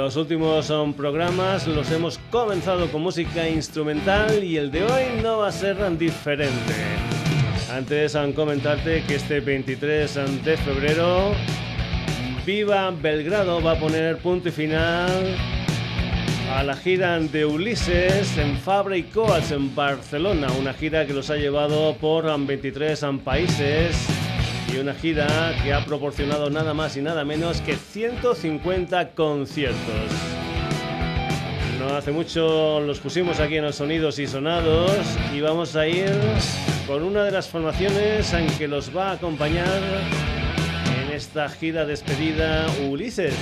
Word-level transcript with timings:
Los 0.00 0.16
últimos 0.16 0.64
son 0.64 0.94
programas 0.94 1.66
los 1.66 1.90
hemos 1.90 2.16
comenzado 2.30 2.90
con 2.90 3.02
música 3.02 3.46
instrumental 3.46 4.42
y 4.42 4.56
el 4.56 4.70
de 4.70 4.82
hoy 4.82 5.02
no 5.22 5.40
va 5.40 5.48
a 5.48 5.52
ser 5.52 5.76
diferente. 5.98 6.74
Antes, 7.70 8.16
a 8.16 8.26
comentarte 8.32 9.04
que 9.06 9.16
este 9.16 9.40
23 9.40 10.42
de 10.42 10.56
febrero, 10.56 11.32
Viva 12.46 12.90
Belgrado 12.90 13.62
va 13.62 13.72
a 13.72 13.78
poner 13.78 14.16
punto 14.16 14.48
y 14.48 14.52
final 14.52 15.36
a 16.50 16.62
la 16.62 16.74
gira 16.76 17.20
de 17.20 17.44
Ulises 17.44 18.38
en 18.38 18.56
Fabra 18.56 18.96
y 18.96 19.02
Coats 19.02 19.50
en 19.50 19.74
Barcelona, 19.74 20.46
una 20.58 20.72
gira 20.72 21.04
que 21.06 21.12
los 21.12 21.28
ha 21.28 21.36
llevado 21.36 21.94
por 21.96 22.24
23 22.46 23.04
países 23.22 24.19
y 24.72 24.78
una 24.78 24.94
gira 24.94 25.54
que 25.62 25.72
ha 25.72 25.84
proporcionado 25.84 26.50
nada 26.50 26.74
más 26.74 26.96
y 26.96 27.02
nada 27.02 27.24
menos 27.24 27.60
que 27.60 27.76
150 27.76 29.10
conciertos. 29.10 30.10
No 31.78 31.96
hace 31.96 32.12
mucho 32.12 32.80
los 32.80 33.00
pusimos 33.00 33.40
aquí 33.40 33.56
en 33.56 33.64
los 33.64 33.76
sonidos 33.76 34.18
y 34.18 34.26
sonados 34.26 34.92
y 35.34 35.40
vamos 35.40 35.76
a 35.76 35.86
ir 35.86 36.12
con 36.86 37.02
una 37.02 37.24
de 37.24 37.30
las 37.30 37.48
formaciones 37.48 38.32
en 38.32 38.46
que 38.58 38.68
los 38.68 38.94
va 38.94 39.10
a 39.10 39.12
acompañar 39.12 39.80
en 41.02 41.12
esta 41.14 41.48
gira 41.48 41.86
despedida 41.86 42.66
Ulises. 42.88 43.34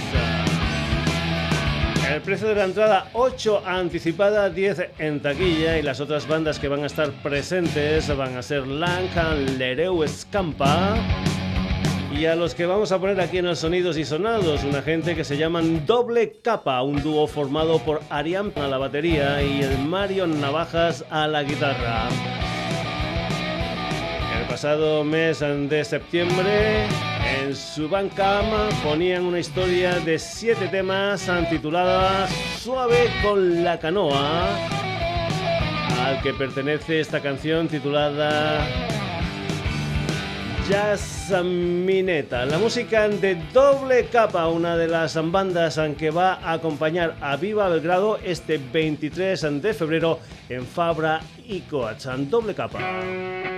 El 2.11 2.23
precio 2.23 2.49
de 2.49 2.55
la 2.55 2.65
entrada 2.65 3.11
8 3.13 3.65
anticipada, 3.67 4.49
10 4.49 4.91
en 4.99 5.21
taquilla 5.21 5.79
y 5.79 5.83
las 5.83 6.01
otras 6.01 6.27
bandas 6.27 6.59
que 6.59 6.69
van 6.69 6.83
a 6.83 6.87
estar 6.87 7.11
presentes 7.23 8.15
van 8.17 8.37
a 8.37 8.43
ser 8.43 8.67
Lancan, 8.67 9.59
Lereu 9.59 10.03
Escampa 10.03 10.97
y 12.11 12.27
a 12.27 12.35
los 12.35 12.55
que 12.55 12.67
vamos 12.67 12.93
a 12.93 12.99
poner 12.99 13.21
aquí 13.21 13.39
en 13.39 13.47
los 13.47 13.59
sonidos 13.59 13.97
y 13.97 14.05
sonados, 14.05 14.65
una 14.65 14.83
gente 14.83 15.15
que 15.15 15.25
se 15.25 15.37
llaman 15.37 15.85
Doble 15.87 16.41
Capa, 16.43 16.83
un 16.83 17.03
dúo 17.03 17.27
formado 17.27 17.79
por 17.81 18.01
Ariam 18.11 18.51
a 18.57 18.67
la 18.67 18.79
batería 18.79 19.43
y 19.43 19.63
el 19.63 19.79
Mario 19.79 20.27
Navajas 20.27 21.05
a 21.11 21.27
la 21.27 21.43
guitarra. 21.43 22.09
El 24.41 24.47
pasado 24.47 25.05
mes 25.05 25.41
de 25.41 25.85
septiembre 25.85 26.87
en 27.41 27.55
su 27.55 27.89
bancama 27.89 28.69
ponían 28.83 29.25
una 29.25 29.39
historia 29.39 30.01
de 30.01 30.19
siete 30.19 30.69
temas 30.69 31.31
titulada 31.51 32.27
Suave 32.59 33.11
con 33.23 33.63
la 33.63 33.79
canoa, 33.79 34.49
al 36.05 36.23
que 36.23 36.33
esta 37.01 37.21
canción 37.21 37.69
titulada 37.69 38.67
Jazz 40.69 41.33
Mineta. 41.43 42.45
La 42.45 42.59
música 42.59 43.09
de 43.09 43.37
Doble 43.55 44.07
Capa, 44.09 44.49
una 44.49 44.77
de 44.77 44.87
las 44.87 45.15
bandas 45.31 45.81
que 45.97 46.11
va 46.11 46.35
a 46.35 46.53
acompañar 46.53 47.17
a 47.23 47.37
Viva 47.37 47.71
Belgrado 47.71 48.19
este 48.23 48.59
23 48.59 49.63
de 49.63 49.73
febrero 49.73 50.19
en 50.51 50.67
Fabra 50.67 51.23
y 51.47 51.61
Coachan. 51.61 52.29
Doble 52.29 52.55
Capa. 52.55 53.58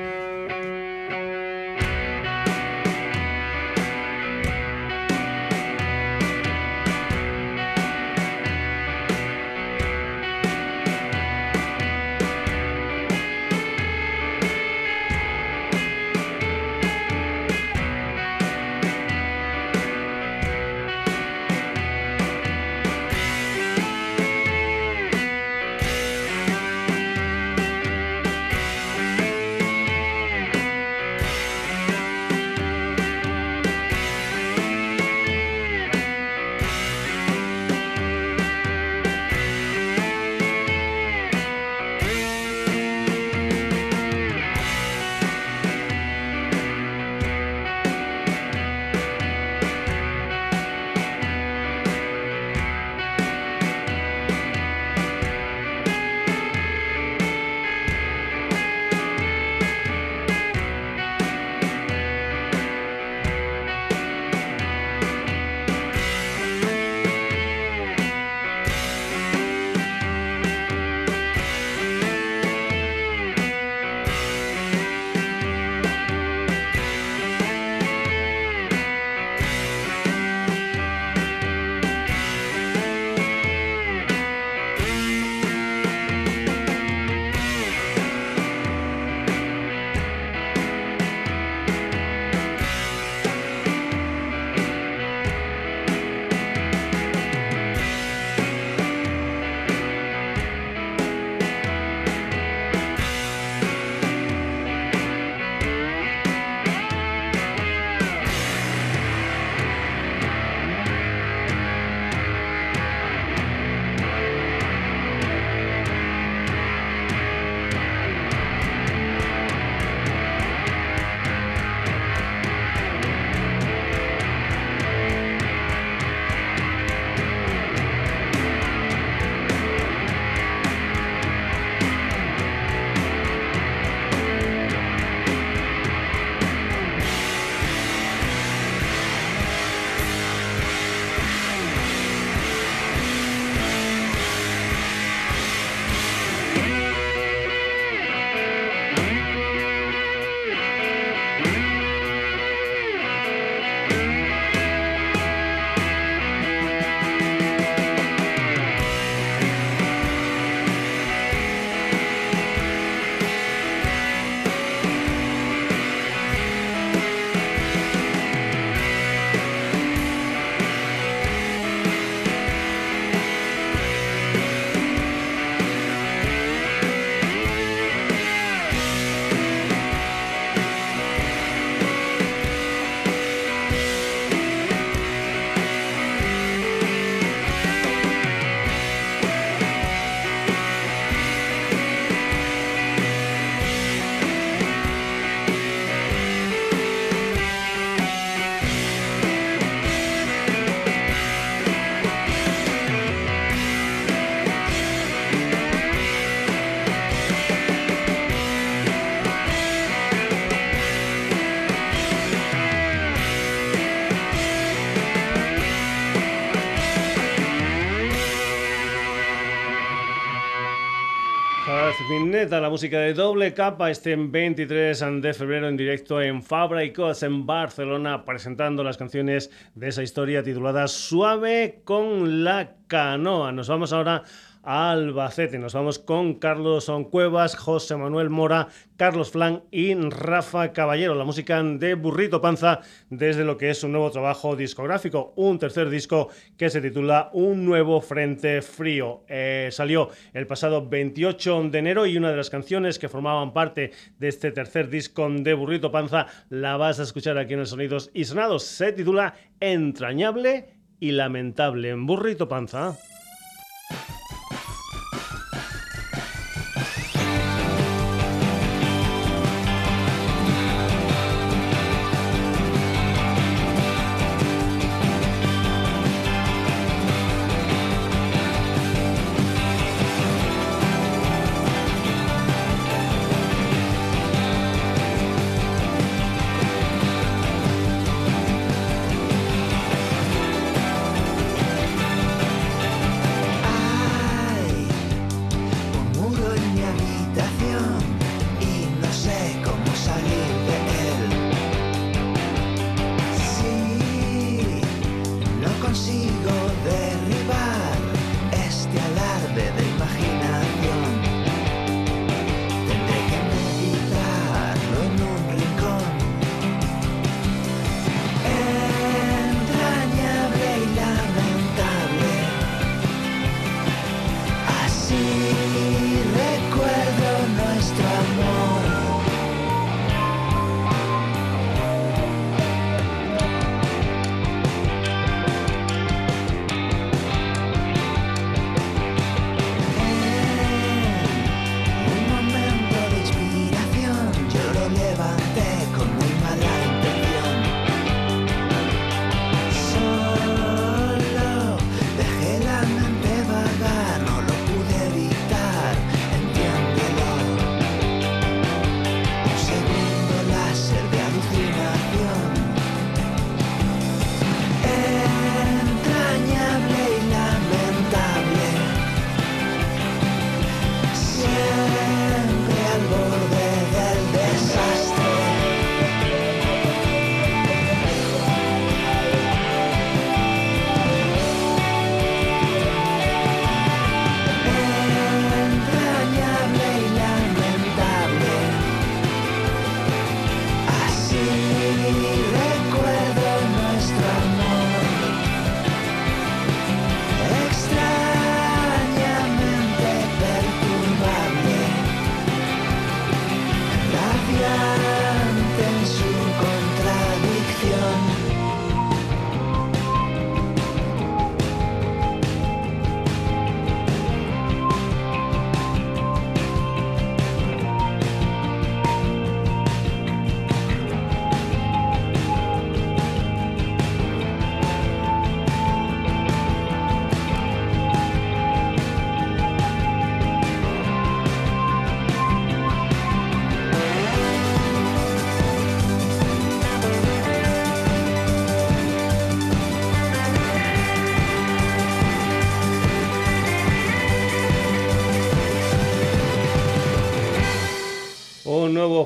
La 222.49 222.71
música 222.71 222.99
de 223.01 223.13
doble 223.13 223.53
capa, 223.53 223.91
este 223.91 224.17
23 224.17 225.05
de 225.21 225.35
febrero 225.35 225.69
en 225.69 225.77
directo 225.77 226.23
en 226.23 226.43
Fabra 226.43 226.83
y 226.83 226.91
Coats 226.91 227.23
en 227.23 227.45
Barcelona, 227.45 228.25
presentando 228.25 228.83
las 228.83 228.97
canciones 228.97 229.51
de 229.75 229.89
esa 229.89 230.03
historia 230.03 230.43
titulada 230.43 230.89
Suave 230.89 231.83
con 231.85 232.43
la 232.43 232.77
canoa. 232.87 233.53
Nos 233.53 233.69
vamos 233.69 233.93
ahora 233.93 234.23
Albacete. 234.63 235.59
Nos 235.59 235.75
vamos 235.75 235.99
con 235.99 236.35
Carlos 236.35 236.91
Cuevas, 237.11 237.57
José 237.57 237.97
Manuel 237.97 238.31
Mora, 238.31 238.69
Carlos 238.97 239.31
Flan 239.31 239.65
y 239.71 239.95
Rafa 239.95 240.73
Caballero. 240.73 241.15
La 241.15 241.25
música 241.25 241.63
de 241.63 241.95
Burrito 241.95 242.41
Panza 242.41 242.81
desde 243.09 243.45
lo 243.45 243.57
que 243.57 243.71
es 243.71 243.83
un 243.85 243.93
nuevo 243.93 244.11
trabajo 244.11 244.57
discográfico, 244.57 245.33
un 245.37 245.59
tercer 245.59 245.89
disco 245.89 246.29
que 246.57 246.71
se 246.71 246.81
titula 246.81 247.31
Un 247.33 247.65
nuevo 247.65 248.01
frente 248.01 248.63
frío. 248.63 249.25
Eh, 249.29 249.69
salió 249.73 250.11
el 250.33 250.47
pasado 250.47 250.89
28 250.89 251.71
de 251.71 251.79
enero 251.79 252.07
y 252.07 252.17
una 252.17 252.31
de 252.31 252.37
las 252.37 252.51
canciones 252.51 252.99
que 252.99 253.09
formaban 253.09 253.53
parte 253.53 253.93
de 254.19 254.29
este 254.29 254.53
tercer 254.53 254.91
disco 254.91 255.29
de 255.31 255.55
Burrito 255.55 255.91
Panza 255.91 256.27
la 256.49 256.77
vas 256.77 257.01
a 257.01 257.05
escuchar 257.05 257.39
aquí 257.39 257.55
en 257.55 257.61
el 257.61 257.67
Sonidos 257.67 258.11
y 258.15 258.25
Sonados. 258.25 258.65
Se 258.65 258.93
titula 258.93 259.35
Entrañable 259.61 260.75
y 260.99 261.13
Lamentable. 261.13 261.91
en 261.91 262.07
Burrito 262.07 262.49
Panza. 262.49 262.99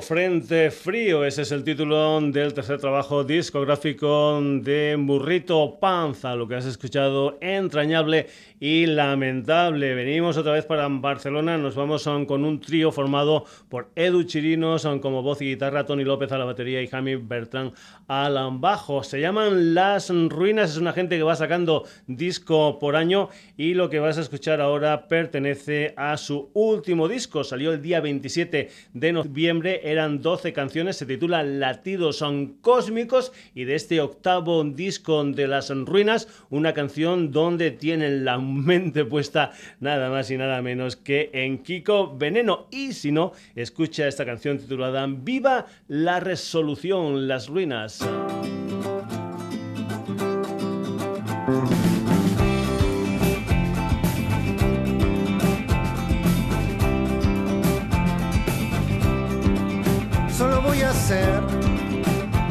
Frente 0.01 0.71
Frío. 0.71 1.23
Ese 1.25 1.43
es 1.43 1.51
el 1.51 1.63
título 1.63 2.19
del 2.19 2.53
tercer 2.53 2.79
trabajo 2.79 3.23
discográfico 3.23 4.39
de 4.41 4.95
Burrito 4.97 5.77
Panza. 5.79 6.35
Lo 6.35 6.47
que 6.47 6.55
has 6.55 6.65
escuchado, 6.65 7.37
entrañable 7.39 8.27
y 8.59 8.85
lamentable. 8.87 9.93
Venimos 9.93 10.37
otra 10.37 10.53
vez 10.53 10.65
para 10.65 10.87
Barcelona, 10.87 11.57
nos 11.57 11.75
vamos 11.75 12.09
con 12.27 12.45
un 12.45 12.59
trío 12.59 12.91
formado 12.91 13.45
por 13.69 13.91
Edu 13.95 14.23
Chirino, 14.23 14.79
son 14.79 14.99
como 14.99 15.21
voz 15.21 15.41
y 15.41 15.49
guitarra, 15.49 15.85
Tony 15.85 16.03
López 16.03 16.31
a 16.31 16.37
la 16.37 16.45
batería 16.45 16.81
y 16.81 16.87
Jaime 16.87 17.17
Bertrán 17.17 17.73
al 18.07 18.35
bajo. 18.53 19.03
Se 19.03 19.19
llaman 19.19 19.73
Las 19.73 20.09
Ruinas, 20.09 20.71
es 20.71 20.77
una 20.77 20.93
gente 20.93 21.17
que 21.17 21.23
va 21.23 21.35
sacando 21.35 21.85
disco 22.07 22.79
por 22.79 22.95
año 22.95 23.29
y 23.57 23.73
lo 23.73 23.89
que 23.89 23.99
vas 23.99 24.17
a 24.17 24.21
escuchar 24.21 24.61
ahora 24.61 25.07
pertenece 25.07 25.93
a 25.97 26.17
su 26.17 26.49
último 26.53 27.07
disco. 27.07 27.43
Salió 27.43 27.71
el 27.73 27.81
día 27.81 27.99
27 27.99 28.69
de 28.93 29.13
noviembre, 29.13 29.74
eran 29.83 30.21
12 30.21 30.53
canciones, 30.53 30.97
se 30.97 31.05
titula 31.05 31.43
Latidos 31.43 32.17
son 32.17 32.57
cósmicos 32.61 33.31
y 33.53 33.65
de 33.65 33.75
este 33.75 34.01
octavo 34.01 34.63
disco 34.63 35.23
de 35.23 35.47
Las 35.47 35.69
Ruinas, 35.69 36.27
una 36.49 36.73
canción 36.73 37.31
donde 37.31 37.71
tienen 37.71 38.25
la 38.25 38.37
mente 38.37 39.05
puesta 39.05 39.51
nada 39.79 40.09
más 40.09 40.29
y 40.31 40.37
nada 40.37 40.61
menos 40.61 40.95
que 40.95 41.29
en 41.33 41.59
Kiko 41.59 42.15
Veneno. 42.17 42.67
Y 42.71 42.93
si 42.93 43.11
no, 43.11 43.33
escucha 43.55 44.07
esta 44.07 44.25
canción 44.25 44.57
titulada 44.57 45.05
Viva 45.07 45.65
la 45.87 46.19
resolución, 46.19 47.27
las 47.27 47.47
ruinas. 47.47 48.05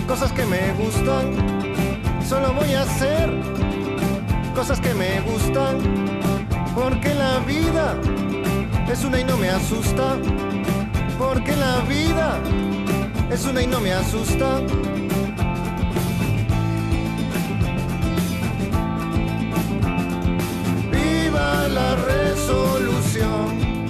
Cosas 0.07 0.33
que 0.33 0.45
me 0.47 0.73
gustan. 0.75 1.35
Solo 2.25 2.53
voy 2.53 2.73
a 2.75 2.83
hacer 2.83 3.29
cosas 4.55 4.81
que 4.81 4.95
me 4.95 5.21
gustan, 5.23 5.79
porque 6.75 7.13
la 7.15 7.41
vida 7.41 7.97
es 8.89 9.05
una 9.05 9.19
y 9.21 9.25
no 9.25 9.37
me 9.37 9.49
asusta, 9.49 10.17
porque 11.19 11.57
la 11.57 11.81
vida 11.81 12.39
es 13.31 13.45
una 13.45 13.61
y 13.61 13.67
no 13.67 13.81
me 13.81 13.93
asusta. 13.93 14.61
Viva 20.93 21.69
la 21.69 21.97
resolución. 21.97 23.84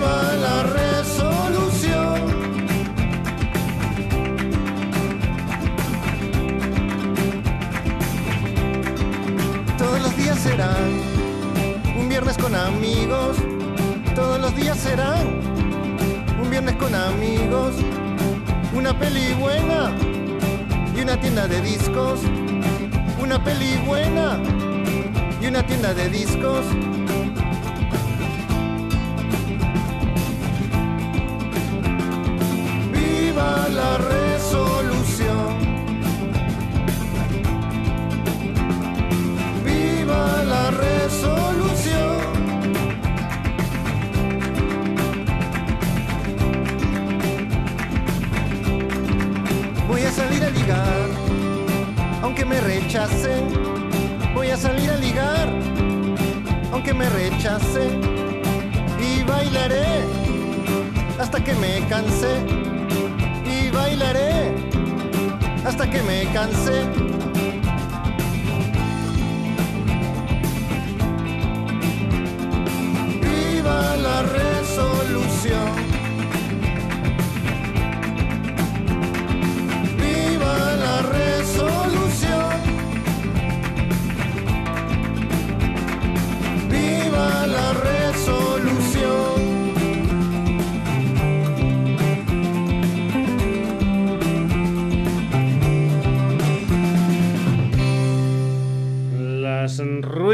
La 0.00 0.62
resolución. 0.62 2.20
Todos 9.78 10.02
los 10.02 10.16
días 10.16 10.38
serán 10.38 11.00
un 11.98 12.08
viernes 12.08 12.36
con 12.38 12.54
amigos 12.54 13.36
todos 14.14 14.40
los 14.40 14.54
días 14.54 14.76
serán 14.76 15.40
un 16.42 16.50
viernes 16.50 16.74
con 16.76 16.94
amigos, 16.94 17.74
una 18.74 18.98
peli 18.98 19.32
buena 19.34 19.92
y 20.94 21.00
una 21.00 21.18
tienda 21.18 21.46
de 21.46 21.60
discos, 21.62 22.20
una 23.22 23.42
peli 23.42 23.76
buena 23.86 24.38
y 25.40 25.46
una 25.46 25.64
tienda 25.64 25.94
de 25.94 26.08
discos. 26.10 26.66
Viva 33.40 33.68
la 33.70 33.96
resolución. 33.96 35.58
Viva 39.64 40.42
la 40.44 40.70
resolución. 40.70 42.18
Voy 49.88 50.02
a 50.02 50.10
salir 50.12 50.44
a 50.44 50.50
ligar, 50.50 51.08
aunque 52.22 52.44
me 52.44 52.60
rechacen. 52.60 53.48
Voy 54.34 54.50
a 54.50 54.58
salir 54.58 54.90
a 54.90 54.96
ligar, 54.96 55.48
aunque 56.72 56.92
me 56.92 57.08
rechacen. 57.08 58.02
Y 59.00 59.22
bailaré 59.22 60.04
hasta 61.18 61.42
que 61.42 61.54
me 61.54 61.80
canse. 61.88 62.59
Bailaré 63.90 64.54
hasta 65.66 65.90
que 65.90 66.00
me 66.02 66.24
canse. 66.32 66.84
Viva 73.20 73.96
la 73.96 74.22
resolución. 74.22 75.89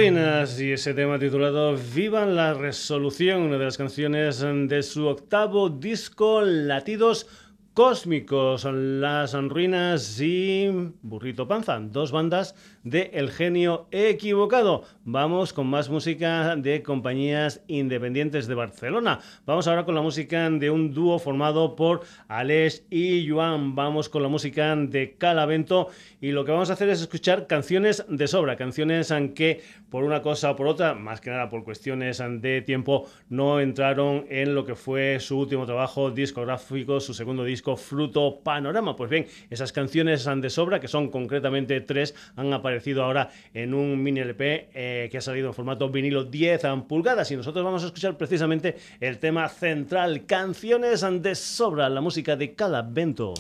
Y 0.07 0.71
ese 0.71 0.95
tema 0.95 1.19
titulado 1.19 1.77
Viva 1.93 2.25
la 2.27 2.55
resolución, 2.55 3.43
una 3.43 3.59
de 3.59 3.65
las 3.65 3.77
canciones 3.77 4.39
de 4.39 4.83
su 4.85 5.05
octavo 5.05 5.69
disco 5.69 6.43
Latidos 6.43 7.27
Cósmicos, 7.75 8.65
Las 8.73 9.35
Ruinas 9.35 10.19
y 10.21 10.71
Burrito 11.03 11.49
Panza, 11.49 11.81
dos 11.81 12.13
bandas 12.13 12.55
de 12.85 13.11
El 13.13 13.31
Genio 13.31 13.87
Equivocado. 13.91 14.85
Vamos 15.05 15.53
con 15.53 15.67
más 15.67 15.91
música 15.91 16.57
de 16.57 16.83
compañías 16.83 17.61
independientes 17.67 18.47
de 18.47 18.55
Barcelona. 18.55 19.19
Vamos 19.45 19.67
ahora 19.67 19.85
con 19.85 19.95
la 19.95 20.01
música 20.01 20.49
de 20.49 20.71
un 20.71 20.95
dúo 20.95 21.19
formado 21.19 21.77
por 21.77 22.01
Alex 22.29 22.85
y 22.91 23.29
Joan. 23.29 23.75
Vamos 23.75 24.09
con 24.09 24.23
la 24.23 24.29
música 24.29 24.75
de 24.75 25.17
Calavento 25.19 25.89
y 26.21 26.33
lo 26.33 26.45
que 26.45 26.53
vamos 26.53 26.71
a 26.71 26.75
hacer 26.75 26.89
es 26.89 27.01
escuchar 27.01 27.47
canciones 27.47 28.05
de 28.09 28.27
sobra, 28.27 28.57
canciones 28.57 29.13
que 29.35 29.61
por 29.91 30.05
una 30.05 30.23
cosa 30.23 30.51
o 30.51 30.57
por 30.57 30.67
otra, 30.67 30.95
más 30.95 31.21
que 31.21 31.31
nada 31.31 31.49
por 31.49 31.65
cuestiones 31.65 32.23
de 32.41 32.63
tiempo, 32.63 33.09
no 33.29 33.61
entraron 33.61 34.27
en 34.29 34.55
lo 34.55 34.65
que 34.65 34.75
fue 34.75 35.21
su 35.21 35.39
último 35.39 35.67
trabajo 35.67 36.11
discográfico, 36.11 37.01
su 37.01 37.15
segundo 37.15 37.45
disco 37.45 37.77
Fruto 37.77 38.41
Panorama. 38.43 38.97
Pues 38.97 39.11
bien, 39.11 39.27
esas 39.51 39.73
canciones 39.73 40.29
de 40.37 40.51
sobra, 40.51 40.81
que 40.81 40.89
son 40.89 41.11
concretamente 41.11 41.81
tres, 41.81 42.15
han 42.37 42.53
aparecido 42.53 43.05
ahora 43.05 43.31
en 43.55 43.75
un 43.75 44.03
mini 44.03 44.21
LP 44.21 44.71
eh, 44.75 45.09
que 45.11 45.19
ha 45.19 45.21
salido 45.21 45.49
en 45.49 45.55
formato 45.55 45.89
vinilo 45.89 46.25
10 46.25 46.63
pulgadas 46.89 47.31
y 47.31 47.37
nosotros 47.37 47.65
vamos 47.65 47.83
a 47.83 47.87
escuchar 47.87 48.17
precisamente 48.17 48.77
el 49.01 49.19
tema 49.19 49.49
central, 49.49 50.27
canciones 50.27 51.05
de 51.23 51.35
sobra, 51.35 51.89
la 51.89 52.01
música 52.01 52.37
de 52.37 52.55
Calavento. 52.55 53.35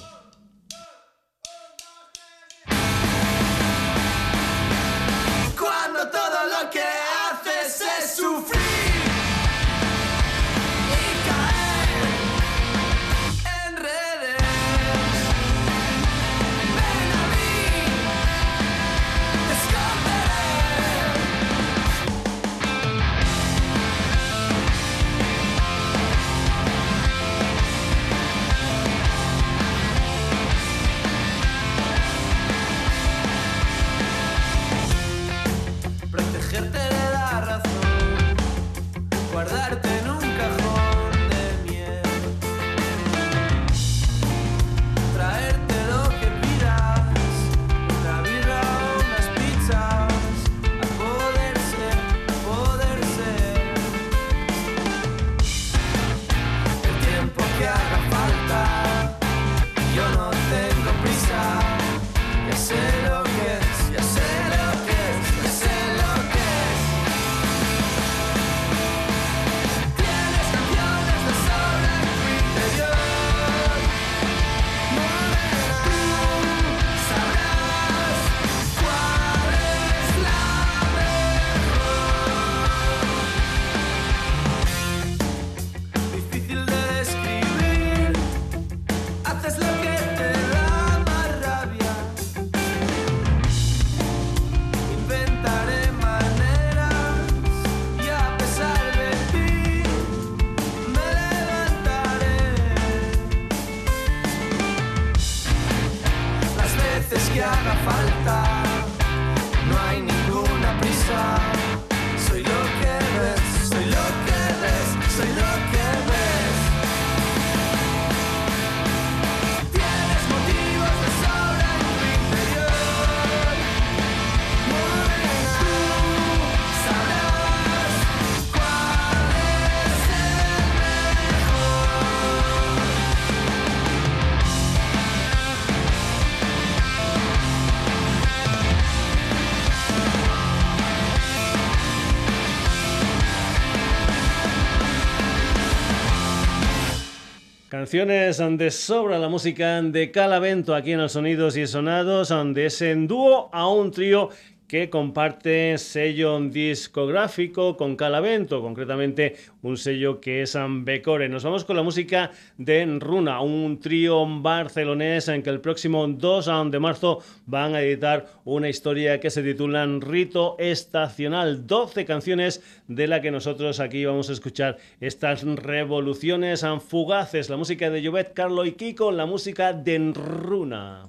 Canciones 147.86 148.38
de 148.38 148.70
sobra 148.72 149.16
la 149.16 149.28
música 149.28 149.80
de 149.80 150.10
Calavento 150.10 150.74
aquí 150.74 150.90
en 150.90 150.98
los 150.98 151.12
Sonidos 151.12 151.56
y 151.56 151.68
Sonados, 151.68 152.34
de 152.52 152.66
ese 152.66 152.92
dúo 152.96 153.48
a 153.52 153.68
un 153.68 153.92
trío 153.92 154.30
que 154.68 154.90
comparte 154.90 155.78
sello 155.78 156.40
discográfico 156.40 157.76
con 157.76 157.96
Calavento, 157.96 158.61
concretamente 158.61 159.37
un 159.62 159.76
sello 159.76 160.20
que 160.20 160.42
es 160.42 160.56
Ambecore. 160.56 161.28
Nos 161.28 161.44
vamos 161.44 161.64
con 161.64 161.76
la 161.76 161.82
música 161.82 162.30
de 162.58 162.85
Runa, 163.00 163.40
un 163.40 163.78
trío 163.80 164.26
barcelonés 164.26 165.28
en 165.28 165.42
que 165.42 165.50
el 165.50 165.61
próximo 165.61 166.06
2 166.06 166.70
de 166.70 166.78
marzo 166.78 167.20
van 167.46 167.75
a 167.75 167.82
editar 167.82 168.26
una 168.44 168.68
historia 168.68 169.20
que 169.20 169.30
se 169.30 169.42
titula 169.42 169.87
Rito 170.00 170.56
Estacional, 170.58 171.66
12 171.66 172.04
canciones 172.04 172.62
de 172.88 173.06
la 173.06 173.20
que 173.20 173.30
nosotros 173.30 173.80
aquí 173.80 174.04
vamos 174.04 174.30
a 174.30 174.32
escuchar 174.32 174.78
estas 175.00 175.42
revoluciones 175.44 176.64
fugaces, 176.88 177.50
la 177.50 177.56
música 177.56 177.90
de 177.90 178.04
Jovet, 178.04 178.32
Carlo 178.32 178.64
y 178.64 178.73
Kiko, 178.73 179.12
la 179.12 179.26
música 179.26 179.73
de 179.73 180.12
Runa. 180.14 181.04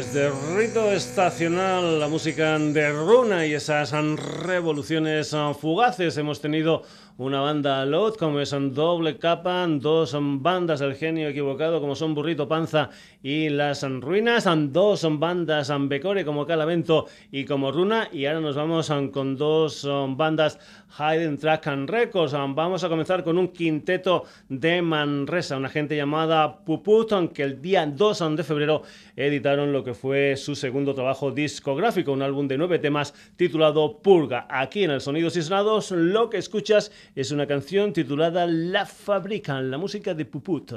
De 0.00 0.30
rito 0.56 0.90
estacional, 0.90 2.00
la 2.00 2.08
música 2.08 2.58
de 2.58 2.90
runa 2.90 3.44
y 3.44 3.52
esas 3.52 3.92
revoluciones 3.92 5.36
fugaces. 5.60 6.16
Hemos 6.16 6.40
tenido 6.40 6.82
una 7.20 7.42
banda 7.42 7.84
Load, 7.84 8.14
como 8.14 8.42
son 8.46 8.72
Doble 8.72 9.18
Capa, 9.18 9.66
dos 9.68 10.16
bandas 10.18 10.80
del 10.80 10.94
genio 10.94 11.28
equivocado, 11.28 11.78
como 11.78 11.94
son 11.94 12.14
Burrito 12.14 12.48
Panza 12.48 12.88
y 13.22 13.50
Las 13.50 13.82
Ruinas, 13.82 14.48
dos 14.72 15.06
bandas 15.18 15.70
Becore, 15.88 16.24
como 16.24 16.46
Calavento 16.46 17.08
y 17.30 17.44
como 17.44 17.72
Runa, 17.72 18.08
y 18.10 18.24
ahora 18.24 18.40
nos 18.40 18.56
vamos 18.56 18.90
con 19.12 19.36
dos 19.36 19.86
bandas 20.16 20.58
Hidden 20.98 21.36
Track 21.36 21.66
and 21.66 21.90
Records. 21.90 22.32
Vamos 22.32 22.84
a 22.84 22.88
comenzar 22.88 23.22
con 23.22 23.36
un 23.36 23.48
quinteto 23.48 24.24
de 24.48 24.80
Manresa, 24.80 25.58
una 25.58 25.68
gente 25.68 25.94
llamada 25.96 26.64
Puput, 26.64 27.32
que 27.32 27.42
el 27.42 27.60
día 27.60 27.84
2 27.86 28.36
de 28.36 28.44
febrero 28.44 28.82
editaron 29.14 29.72
lo 29.72 29.84
que 29.84 29.92
fue 29.92 30.36
su 30.36 30.54
segundo 30.54 30.94
trabajo 30.94 31.30
discográfico, 31.30 32.12
un 32.12 32.22
álbum 32.22 32.48
de 32.48 32.56
nueve 32.56 32.78
temas 32.78 33.12
titulado 33.36 33.98
Purga. 33.98 34.46
Aquí 34.48 34.84
en 34.84 34.92
el 34.92 35.00
Sonidos 35.02 35.36
y 35.36 35.42
Sonados 35.42 35.90
lo 35.90 36.30
que 36.30 36.38
escuchas 36.38 36.90
es 37.14 37.30
una 37.32 37.46
canción 37.46 37.92
titulada 37.92 38.46
La 38.46 38.86
Fábrica, 38.86 39.60
la 39.60 39.78
música 39.78 40.14
de 40.14 40.24
Puput. 40.24 40.72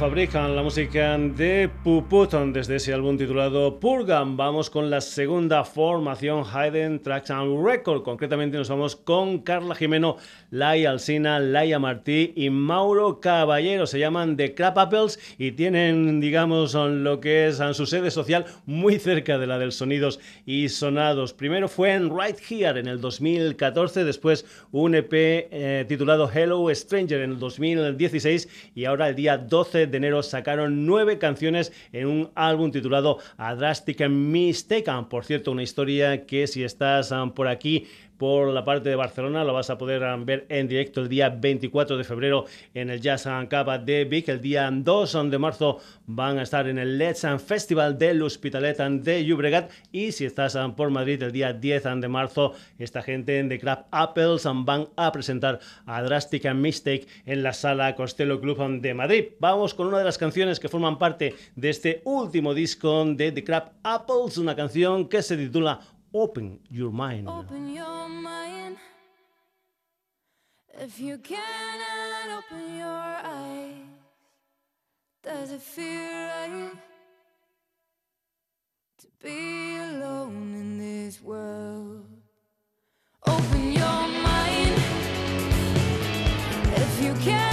Fabrican 0.00 0.56
la 0.56 0.62
música 0.62 1.18
de 1.18 1.68
Puputon 1.84 2.54
desde 2.54 2.76
ese 2.76 2.94
álbum 2.94 3.18
titulado 3.18 3.78
Purgan. 3.78 4.34
Vamos 4.34 4.70
con 4.70 4.88
la 4.88 5.02
segunda 5.02 5.62
formación 5.62 6.42
Hayden 6.50 7.02
Tracks 7.02 7.30
and 7.30 7.62
Record. 7.62 8.02
Concretamente 8.02 8.56
nos 8.56 8.70
vamos 8.70 8.96
con 8.96 9.40
Carla 9.40 9.74
Jimeno, 9.74 10.16
Laia 10.50 10.88
Alsina, 10.88 11.38
Laia 11.38 11.78
Martí 11.78 12.32
y 12.34 12.48
Mauro 12.48 13.20
Caballero. 13.20 13.86
Se 13.86 13.98
llaman 13.98 14.38
The 14.38 14.54
Crap 14.54 14.78
Apples 14.78 15.18
y 15.36 15.52
tienen, 15.52 16.18
digamos, 16.18 16.72
lo 16.72 17.20
que 17.20 17.48
es 17.48 17.60
su 17.72 17.84
sede 17.84 18.10
social 18.10 18.46
muy 18.64 18.98
cerca 18.98 19.36
de 19.36 19.46
la 19.46 19.58
del 19.58 19.70
Sonidos 19.70 20.18
y 20.46 20.70
Sonados. 20.70 21.34
Primero 21.34 21.68
fue 21.68 21.92
en 21.92 22.08
Right 22.08 22.38
Here 22.48 22.80
en 22.80 22.86
el 22.86 23.02
2014, 23.02 24.04
después 24.04 24.46
un 24.72 24.94
EP 24.94 25.12
eh, 25.12 25.84
titulado 25.86 26.30
Hello 26.32 26.74
Stranger 26.74 27.20
en 27.20 27.32
el 27.32 27.38
2016 27.38 28.70
y 28.74 28.86
ahora 28.86 29.10
el 29.10 29.14
día 29.14 29.36
12 29.36 29.89
de 29.89 29.89
enero 29.98 30.22
sacaron 30.22 30.86
nueve 30.86 31.18
canciones 31.18 31.72
en 31.92 32.06
un 32.06 32.30
álbum 32.34 32.70
titulado 32.70 33.18
A 33.36 33.54
Drastic 33.54 34.08
Mistaken. 34.08 35.06
Por 35.06 35.24
cierto, 35.24 35.52
una 35.52 35.62
historia 35.62 36.26
que 36.26 36.46
si 36.46 36.64
estás 36.64 37.10
um, 37.10 37.32
por 37.32 37.48
aquí 37.48 37.86
por 38.20 38.52
la 38.52 38.66
parte 38.66 38.90
de 38.90 38.96
Barcelona. 38.96 39.44
Lo 39.44 39.54
vas 39.54 39.70
a 39.70 39.78
poder 39.78 40.02
um, 40.02 40.26
ver 40.26 40.44
en 40.50 40.68
directo 40.68 41.00
el 41.00 41.08
día 41.08 41.30
24 41.30 41.96
de 41.96 42.04
febrero 42.04 42.44
en 42.74 42.90
el 42.90 43.00
Jazz 43.00 43.26
and 43.26 43.48
Cava 43.48 43.78
de 43.78 44.04
Vic. 44.04 44.28
El 44.28 44.42
día 44.42 44.70
2 44.70 45.30
de 45.30 45.38
marzo 45.38 45.78
van 46.04 46.38
a 46.38 46.42
estar 46.42 46.68
en 46.68 46.78
el 46.78 46.98
Let's 46.98 47.24
and 47.24 47.40
Festival 47.40 47.96
del 47.98 48.22
Hospitalet 48.22 48.76
de 48.76 49.24
Llobregat. 49.24 49.70
Y 49.90 50.12
si 50.12 50.26
estás 50.26 50.54
um, 50.54 50.76
por 50.76 50.90
Madrid 50.90 51.22
el 51.22 51.32
día 51.32 51.54
10 51.54 51.84
de 51.96 52.08
marzo, 52.08 52.52
esta 52.78 53.00
gente 53.00 53.42
de 53.42 53.58
Crab 53.58 53.86
Apples 53.90 54.44
um, 54.44 54.66
van 54.66 54.88
a 54.96 55.10
presentar 55.12 55.58
a 55.86 56.02
Drastic 56.02 56.44
and 56.44 56.60
Mistake 56.60 57.06
en 57.24 57.42
la 57.42 57.54
sala 57.54 57.94
Costello 57.94 58.38
Club 58.38 58.82
de 58.82 58.92
Madrid. 58.92 59.24
Vamos 59.40 59.72
con 59.72 59.86
una 59.86 59.96
de 59.96 60.04
las 60.04 60.18
canciones 60.18 60.60
que 60.60 60.68
forman 60.68 60.98
parte 60.98 61.34
de 61.56 61.70
este 61.70 62.02
último 62.04 62.52
disco 62.52 63.02
de 63.06 63.32
The 63.32 63.44
Crab 63.44 63.72
Apples, 63.82 64.36
una 64.36 64.54
canción 64.54 65.08
que 65.08 65.22
se 65.22 65.38
titula 65.38 65.80
Open 66.12 66.58
your 66.68 66.90
mind. 66.90 67.28
Open 67.28 67.72
your 67.72 68.08
mind. 68.08 68.76
If 70.74 70.98
you 70.98 71.18
cannot 71.18 72.38
open 72.38 72.76
your 72.76 72.88
eyes, 72.88 73.74
does 75.22 75.52
it 75.52 75.60
feel 75.60 75.84
right 75.84 76.72
to 78.98 79.06
be 79.22 79.76
alone 79.76 80.54
in 80.54 80.78
this 80.78 81.22
world? 81.22 82.06
Open 83.26 83.72
your 83.72 84.08
mind. 84.24 84.82
If 86.74 87.04
you 87.04 87.14
can. 87.22 87.49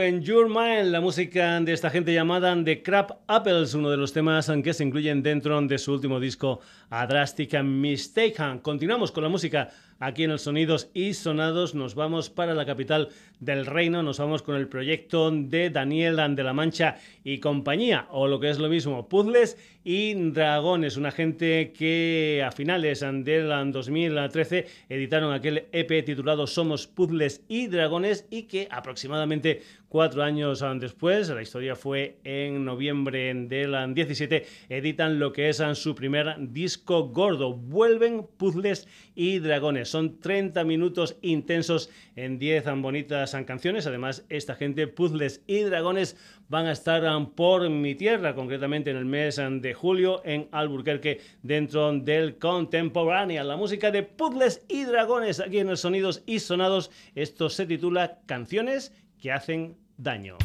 Open 0.00 0.22
Your 0.22 0.48
Mind, 0.48 0.92
la 0.92 1.00
música 1.02 1.60
de 1.60 1.74
esta 1.74 1.90
gente 1.90 2.14
llamada 2.14 2.56
The 2.64 2.82
Crab 2.82 3.18
Apples, 3.26 3.74
uno 3.74 3.90
de 3.90 3.98
los 3.98 4.14
temas 4.14 4.50
que 4.64 4.72
se 4.72 4.82
incluyen 4.82 5.22
dentro 5.22 5.60
de 5.60 5.76
su 5.76 5.92
último 5.92 6.18
disco 6.18 6.60
A 6.88 7.06
Drastic 7.06 7.62
Mistake. 7.62 8.60
Continuamos 8.62 9.12
con 9.12 9.24
la 9.24 9.28
música 9.28 9.68
aquí 10.00 10.24
en 10.24 10.32
el 10.32 10.40
Sonidos 10.40 10.90
y 10.92 11.14
Sonados. 11.14 11.76
Nos 11.76 11.94
vamos 11.94 12.30
para 12.30 12.54
la 12.54 12.66
capital 12.66 13.10
del 13.38 13.66
reino, 13.66 14.02
nos 14.02 14.18
vamos 14.18 14.42
con 14.42 14.56
el 14.56 14.68
proyecto 14.68 15.30
de 15.30 15.70
Daniel 15.70 16.16
de 16.34 16.42
la 16.42 16.52
Mancha 16.52 16.96
y 17.22 17.38
compañía, 17.38 18.06
o 18.10 18.26
lo 18.26 18.40
que 18.40 18.50
es 18.50 18.58
lo 18.58 18.68
mismo, 18.68 19.08
Puzzles 19.08 19.56
y 19.84 20.12
Dragones, 20.14 20.98
una 20.98 21.10
gente 21.10 21.72
que 21.72 22.44
a 22.46 22.52
finales 22.52 23.00
del 23.00 23.72
2013 23.72 24.66
editaron 24.90 25.32
aquel 25.32 25.68
EP 25.72 26.04
titulado 26.04 26.46
Somos 26.46 26.86
Puzzles 26.86 27.44
y 27.48 27.68
Dragones 27.68 28.26
y 28.30 28.42
que 28.42 28.68
aproximadamente 28.70 29.62
cuatro 29.88 30.22
años 30.22 30.62
después, 30.78 31.30
la 31.30 31.42
historia 31.42 31.76
fue 31.76 32.18
en 32.24 32.64
noviembre 32.64 33.32
del 33.34 33.94
17, 33.94 34.46
editan 34.68 35.18
lo 35.18 35.32
que 35.32 35.48
es 35.48 35.62
su 35.74 35.94
primer 35.94 36.36
disco 36.38 37.08
gordo. 37.08 37.54
Vuelven 37.54 38.26
Puzzles 38.36 38.86
y 39.14 39.38
Dragones. 39.38 39.89
Son 39.90 40.20
30 40.20 40.64
minutos 40.64 41.16
intensos 41.22 41.90
en 42.16 42.38
10 42.38 42.64
bonitas 42.76 43.36
canciones. 43.46 43.86
Además, 43.86 44.24
esta 44.28 44.54
gente, 44.54 44.86
Puzzles 44.86 45.42
y 45.46 45.60
Dragones, 45.60 46.16
van 46.48 46.66
a 46.66 46.72
estar 46.72 47.02
por 47.34 47.68
mi 47.68 47.94
tierra, 47.94 48.34
concretamente 48.34 48.90
en 48.90 48.96
el 48.96 49.04
mes 49.04 49.36
de 49.36 49.74
julio 49.74 50.22
en 50.24 50.48
Albuquerque, 50.52 51.20
dentro 51.42 51.92
del 51.92 52.38
Contemporánea. 52.38 53.44
La 53.44 53.56
música 53.56 53.90
de 53.90 54.02
Puzzles 54.02 54.64
y 54.68 54.84
Dragones 54.84 55.40
aquí 55.40 55.58
en 55.58 55.68
los 55.68 55.80
Sonidos 55.80 56.22
y 56.26 56.38
Sonados. 56.38 56.90
Esto 57.14 57.50
se 57.50 57.66
titula 57.66 58.20
Canciones 58.26 58.92
que 59.20 59.32
hacen 59.32 59.76
daño. 59.96 60.38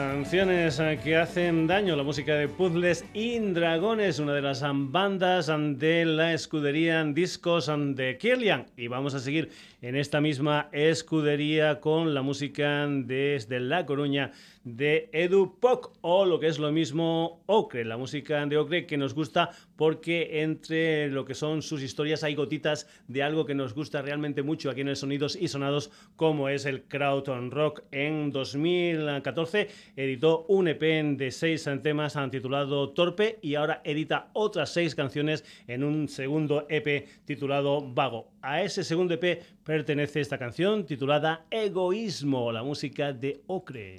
Eh, 0.00 1.00
que 1.02 1.16
hacen 1.16 1.66
daño, 1.66 1.96
la 1.96 2.04
música 2.04 2.34
de 2.34 2.46
Puzzles 2.46 3.04
y 3.14 3.38
Dragones, 3.38 4.20
una 4.20 4.32
de 4.32 4.42
las 4.42 4.62
bandas 4.62 5.46
de 5.48 6.04
la 6.04 6.34
escudería 6.34 7.02
Discos 7.02 7.68
de 7.96 8.16
Killian. 8.16 8.66
Y 8.76 8.86
vamos 8.86 9.14
a 9.14 9.18
seguir 9.18 9.50
en 9.82 9.96
esta 9.96 10.20
misma 10.20 10.68
escudería 10.70 11.80
con 11.80 12.14
la 12.14 12.22
música 12.22 12.86
desde 12.88 13.58
La 13.58 13.86
Coruña 13.86 14.30
de 14.62 15.08
Edu 15.12 15.58
Poc 15.58 15.92
o 16.02 16.26
lo 16.26 16.38
que 16.38 16.46
es 16.46 16.58
lo 16.58 16.70
mismo 16.70 17.42
Ocre, 17.46 17.84
la 17.84 17.96
música 17.96 18.44
de 18.46 18.56
Ocre 18.56 18.86
que 18.86 18.98
nos 18.98 19.14
gusta 19.14 19.50
porque 19.78 20.42
entre 20.42 21.08
lo 21.08 21.24
que 21.24 21.36
son 21.36 21.62
sus 21.62 21.82
historias 21.82 22.24
hay 22.24 22.34
gotitas 22.34 22.88
de 23.06 23.22
algo 23.22 23.46
que 23.46 23.54
nos 23.54 23.74
gusta 23.74 24.02
realmente 24.02 24.42
mucho 24.42 24.70
aquí 24.70 24.80
en 24.80 24.88
el 24.88 24.96
Sonidos 24.96 25.36
y 25.40 25.46
Sonados 25.46 25.92
como 26.16 26.48
es 26.48 26.66
el 26.66 26.82
Crowton 26.82 27.52
Rock. 27.52 27.84
En 27.92 28.32
2014 28.32 29.68
editó 29.94 30.46
un 30.48 30.66
EP 30.66 30.80
de 31.16 31.30
seis 31.30 31.70
temas 31.80 32.18
titulado 32.32 32.90
Torpe 32.90 33.38
y 33.40 33.54
ahora 33.54 33.80
edita 33.84 34.30
otras 34.32 34.72
seis 34.72 34.96
canciones 34.96 35.44
en 35.68 35.84
un 35.84 36.08
segundo 36.08 36.66
EP 36.68 37.06
titulado 37.24 37.80
Vago. 37.80 38.32
A 38.42 38.62
ese 38.62 38.82
segundo 38.82 39.14
EP 39.14 39.44
pertenece 39.62 40.20
esta 40.20 40.38
canción 40.38 40.86
titulada 40.86 41.46
Egoísmo, 41.52 42.50
la 42.50 42.64
música 42.64 43.12
de 43.12 43.42
Ocre. 43.46 43.94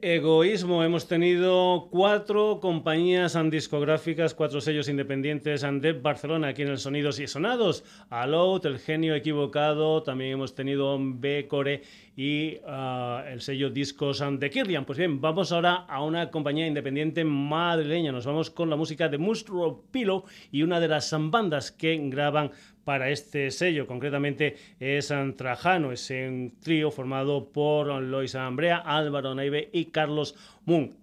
Egoísmo. 0.00 0.84
Hemos 0.84 1.08
tenido 1.08 1.88
cuatro 1.90 2.60
compañías 2.60 3.36
discográficas, 3.50 4.32
cuatro 4.32 4.60
sellos 4.60 4.88
independientes 4.88 5.66
de 5.80 5.92
Barcelona 5.92 6.48
aquí 6.48 6.62
en 6.62 6.68
el 6.68 6.78
Sonidos 6.78 7.18
y 7.18 7.26
Sonados. 7.26 7.82
Alot, 8.08 8.64
El 8.64 8.78
Genio 8.78 9.14
Equivocado, 9.16 10.02
también 10.04 10.32
hemos 10.32 10.54
tenido 10.54 10.96
B 11.00 11.46
Core 11.48 11.82
y 12.16 12.58
ah, 12.66 13.24
el 13.28 13.40
sello 13.40 13.70
Discos 13.70 14.22
de 14.38 14.50
Kirlian. 14.50 14.84
Pues 14.84 14.98
bien, 14.98 15.20
vamos 15.20 15.50
ahora 15.50 15.86
a 15.88 16.02
una 16.02 16.30
compañía 16.30 16.66
independiente 16.66 17.24
madrileña. 17.24 18.12
Nos 18.12 18.26
vamos 18.26 18.50
con 18.50 18.70
la 18.70 18.76
música 18.76 19.08
de 19.08 19.18
Mustro 19.18 19.82
Pilo 19.90 20.24
y 20.52 20.62
una 20.62 20.78
de 20.78 20.88
las 20.88 21.12
bandas 21.18 21.72
que 21.72 21.98
graban 22.08 22.52
para 22.88 23.10
este 23.10 23.50
sello. 23.50 23.86
Concretamente 23.86 24.56
es 24.80 25.12
Trajano, 25.36 25.92
es 25.92 26.08
un 26.08 26.54
trío 26.58 26.90
formado 26.90 27.52
por 27.52 27.88
Lois 28.02 28.34
Ambrea, 28.34 28.78
Álvaro 28.78 29.34
Naive 29.34 29.68
y 29.74 29.90
Carlos 29.90 30.34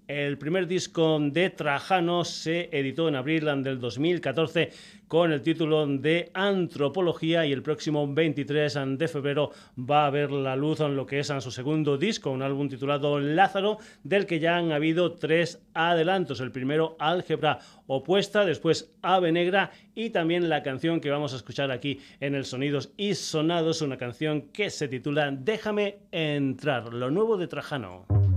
El 0.08 0.38
primer 0.38 0.68
disco 0.68 1.18
de 1.20 1.50
Trajano 1.50 2.24
se 2.24 2.70
editó 2.72 3.08
en 3.08 3.16
abril 3.16 3.46
del 3.64 3.80
2014 3.80 4.70
con 5.08 5.32
el 5.32 5.42
título 5.42 5.88
de 5.88 6.30
Antropología 6.36 7.48
y 7.48 7.52
el 7.52 7.64
próximo 7.64 8.08
23 8.14 8.78
de 8.90 9.08
febrero 9.08 9.50
va 9.78 10.06
a 10.06 10.12
ver 10.12 10.30
la 10.30 10.56
luz 10.56 10.82
en 10.82 10.96
lo 10.96 11.08
que 11.08 11.18
es 11.18 11.34
su 11.40 11.50
segundo 11.50 11.98
disco, 11.98 12.30
un 12.30 12.44
álbum 12.44 12.70
titulado 12.70 13.20
Lázaro, 13.20 13.80
del 14.04 14.28
que 14.28 14.40
ya 14.40 14.56
han 14.56 14.72
habido 14.72 15.14
tres 15.14 15.60
adelantos. 15.74 16.42
El 16.42 16.52
primero, 16.52 16.96
Álgebra 17.00 17.58
Opuesta, 17.88 18.46
después 18.46 18.94
Ave 19.02 19.32
Negra 19.32 19.72
y 19.96 20.12
también 20.12 20.48
la 20.48 20.62
canción 20.62 21.02
que 21.02 21.10
vamos 21.10 21.34
a 21.34 21.38
escuchar 21.38 21.72
aquí 21.72 22.00
en 22.20 22.36
el 22.36 22.46
Sonidos 22.46 22.92
y 22.98 23.16
Sonados, 23.16 23.82
una 23.82 23.98
canción 23.98 24.44
que 24.54 24.70
se 24.70 24.88
titula 24.88 25.32
Déjame 25.32 25.98
entrar, 26.12 26.94
lo 26.94 27.10
nuevo 27.10 27.36
de 27.38 27.48
Trajano. 27.48 28.35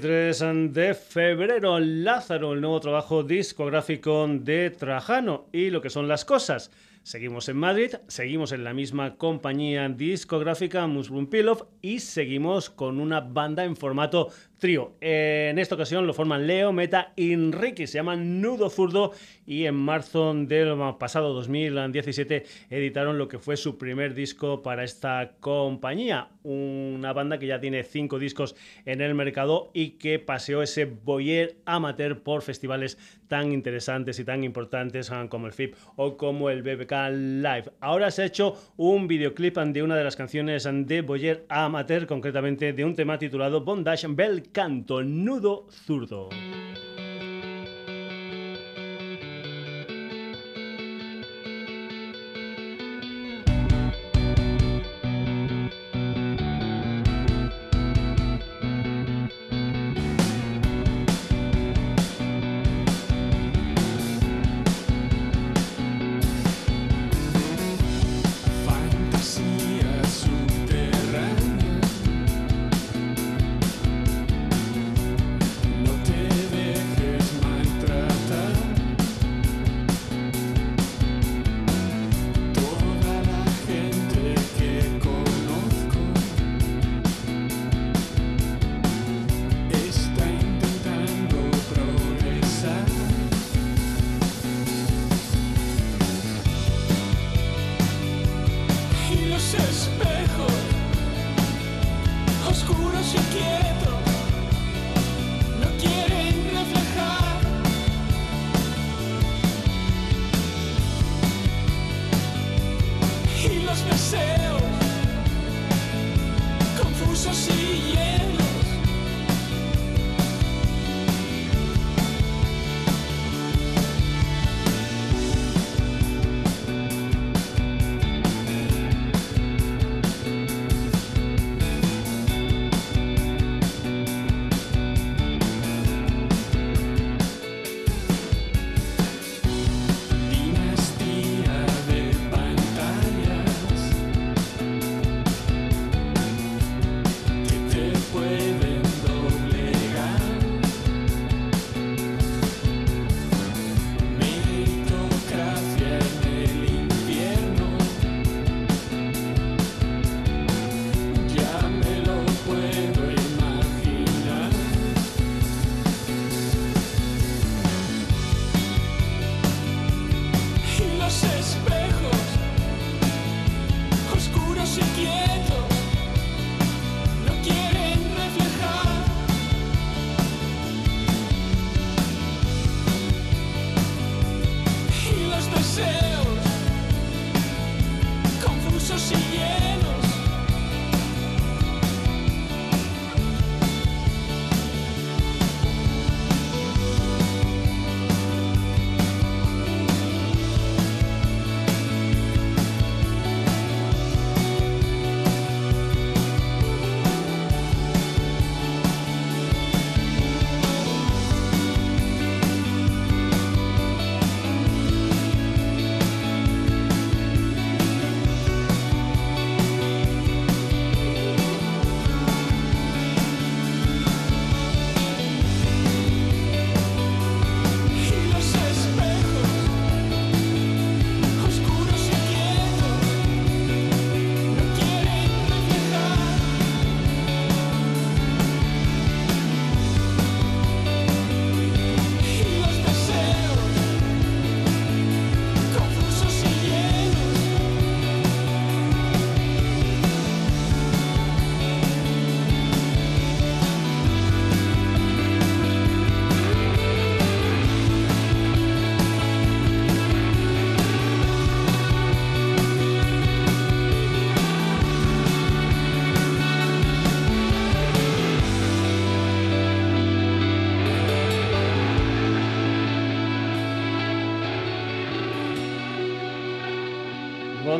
23 0.00 0.72
de 0.72 0.94
febrero, 0.94 1.80
Lázaro, 1.80 2.52
el 2.52 2.60
nuevo 2.60 2.78
trabajo 2.78 3.24
discográfico 3.24 4.28
de 4.28 4.70
Trajano 4.70 5.46
y 5.52 5.70
lo 5.70 5.80
que 5.80 5.90
son 5.90 6.06
las 6.06 6.24
cosas. 6.24 6.70
Seguimos 7.02 7.48
en 7.48 7.56
Madrid, 7.56 7.94
seguimos 8.06 8.52
en 8.52 8.62
la 8.62 8.74
misma 8.74 9.16
compañía 9.16 9.88
discográfica 9.88 10.86
Muslim 10.86 11.26
Pilov 11.26 11.66
y 11.82 11.98
seguimos 11.98 12.70
con 12.70 13.00
una 13.00 13.20
banda 13.20 13.64
en 13.64 13.74
formato 13.74 14.28
trío. 14.58 14.92
En 15.00 15.58
esta 15.58 15.74
ocasión 15.74 16.06
lo 16.06 16.14
forman 16.14 16.46
Leo, 16.46 16.72
Meta 16.72 17.12
y 17.16 17.32
Enrique, 17.32 17.86
se 17.86 17.98
llaman 17.98 18.40
Nudo 18.40 18.70
Zurdo 18.70 19.12
y 19.46 19.64
en 19.64 19.74
marzo 19.74 20.34
del 20.34 20.76
pasado 20.98 21.32
2017 21.32 22.44
editaron 22.70 23.18
lo 23.18 23.28
que 23.28 23.38
fue 23.38 23.56
su 23.56 23.78
primer 23.78 24.14
disco 24.14 24.62
para 24.62 24.84
esta 24.84 25.32
compañía. 25.40 26.28
Una 26.42 27.12
banda 27.12 27.38
que 27.38 27.46
ya 27.46 27.60
tiene 27.60 27.82
cinco 27.84 28.18
discos 28.18 28.54
en 28.84 29.00
el 29.00 29.14
mercado 29.14 29.70
y 29.72 29.92
que 29.92 30.18
paseó 30.18 30.62
ese 30.62 30.84
boyer 30.84 31.56
amateur 31.64 32.22
por 32.22 32.42
festivales 32.42 32.98
tan 33.28 33.52
interesantes 33.52 34.18
y 34.18 34.24
tan 34.24 34.42
importantes 34.42 35.10
ah, 35.10 35.26
como 35.28 35.46
el 35.46 35.52
FIP 35.52 35.74
o 35.96 36.16
como 36.16 36.50
el 36.50 36.62
BBK 36.62 36.92
Live. 37.12 37.72
Ahora 37.80 38.10
se 38.10 38.22
ha 38.22 38.26
hecho 38.26 38.56
un 38.76 39.06
videoclip 39.06 39.58
de 39.58 39.82
una 39.82 39.96
de 39.96 40.04
las 40.04 40.16
canciones 40.16 40.68
de 40.70 41.02
Boyer 41.02 41.44
Amateur, 41.48 42.06
concretamente 42.06 42.72
de 42.72 42.84
un 42.84 42.94
tema 42.94 43.18
titulado 43.18 43.62
Bondage 43.62 44.06
Bell 44.08 44.42
Canto 44.52 45.02
Nudo 45.02 45.66
Zurdo. 45.70 46.28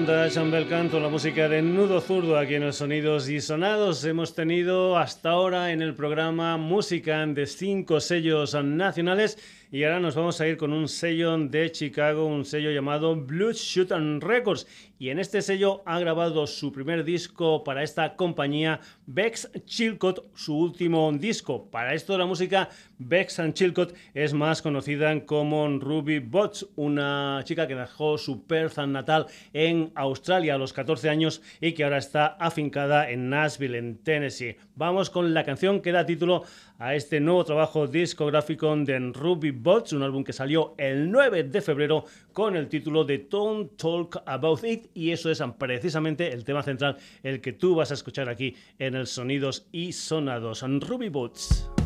Chambel 0.08 0.66
Canto, 0.66 1.00
la 1.00 1.10
música 1.10 1.50
de 1.50 1.60
Nudo 1.60 2.00
Zurdo 2.00 2.38
aquí 2.38 2.54
en 2.54 2.64
los 2.64 2.76
Sonidos 2.76 3.28
y 3.28 3.42
Sonados. 3.42 4.02
Hemos 4.06 4.34
tenido 4.34 4.96
hasta 4.96 5.30
ahora 5.30 5.70
en 5.70 5.82
el 5.82 5.94
programa 5.94 6.56
música 6.56 7.26
de 7.26 7.46
cinco 7.46 8.00
sellos 8.00 8.54
nacionales 8.54 9.38
y 9.70 9.84
ahora 9.84 10.00
nos 10.00 10.14
vamos 10.14 10.40
a 10.40 10.46
ir 10.46 10.56
con 10.56 10.72
un 10.72 10.88
sello 10.88 11.36
de 11.36 11.70
Chicago, 11.70 12.24
un 12.24 12.46
sello 12.46 12.70
llamado 12.70 13.14
Blue 13.14 13.52
Shoot 13.52 13.90
Records. 14.20 14.66
y 14.98 15.10
en 15.10 15.18
este 15.18 15.42
sello 15.42 15.82
ha 15.84 16.00
grabado 16.00 16.46
su 16.46 16.72
primer 16.72 17.04
disco 17.04 17.62
para 17.62 17.82
esta 17.82 18.16
compañía, 18.16 18.80
Bex 19.06 19.50
Chilcott, 19.66 20.24
su 20.34 20.58
último 20.58 21.12
disco. 21.12 21.70
Para 21.70 21.94
esto 21.94 22.14
de 22.14 22.18
la 22.18 22.26
música, 22.26 22.70
Bex 22.98 23.40
Chilcott 23.52 23.94
es 24.14 24.32
más 24.32 24.62
conocida 24.62 25.24
como 25.24 25.68
Ruby 25.68 26.18
Bots, 26.18 26.66
una 26.74 27.42
chica 27.44 27.68
que 27.68 27.74
dejó 27.74 28.16
su 28.16 28.44
Perth 28.46 28.78
natal 28.78 29.26
en 29.52 29.92
Australia 29.94 30.54
a 30.54 30.58
los 30.58 30.72
14 30.72 31.10
años 31.10 31.42
y 31.60 31.72
que 31.72 31.84
ahora 31.84 31.98
está 31.98 32.26
afincada 32.26 33.10
en 33.10 33.28
Nashville, 33.28 33.78
en 33.78 33.98
Tennessee. 33.98 34.56
Vamos 34.74 35.10
con 35.10 35.34
la 35.34 35.44
canción 35.44 35.80
que 35.80 35.92
da 35.92 36.06
título 36.06 36.42
a 36.78 36.94
este 36.94 37.20
nuevo 37.20 37.44
trabajo 37.44 37.86
discográfico 37.86 38.74
de 38.76 38.98
Ruby 39.12 39.50
Bots, 39.50 39.92
un 39.92 40.02
álbum 40.02 40.22
que 40.22 40.32
salió 40.32 40.74
el 40.78 41.10
9 41.10 41.44
de 41.44 41.60
febrero 41.60 42.04
con 42.32 42.56
el 42.56 42.68
título 42.68 43.04
de 43.04 43.26
Don't 43.30 43.76
Talk 43.76 44.22
About 44.24 44.64
It 44.64 44.86
y 44.94 45.10
eso 45.10 45.30
es 45.30 45.42
precisamente 45.58 46.32
el 46.32 46.44
tema 46.44 46.62
central, 46.62 46.96
el 47.22 47.40
que 47.40 47.52
tú 47.52 47.74
vas 47.74 47.90
a 47.90 47.94
escuchar 47.94 48.28
aquí 48.28 48.54
en 48.78 48.94
el 48.94 49.06
Sonidos 49.06 49.66
y 49.72 49.92
Sonados. 49.92 50.62
Ruby 50.62 51.08
Boots. 51.08 51.77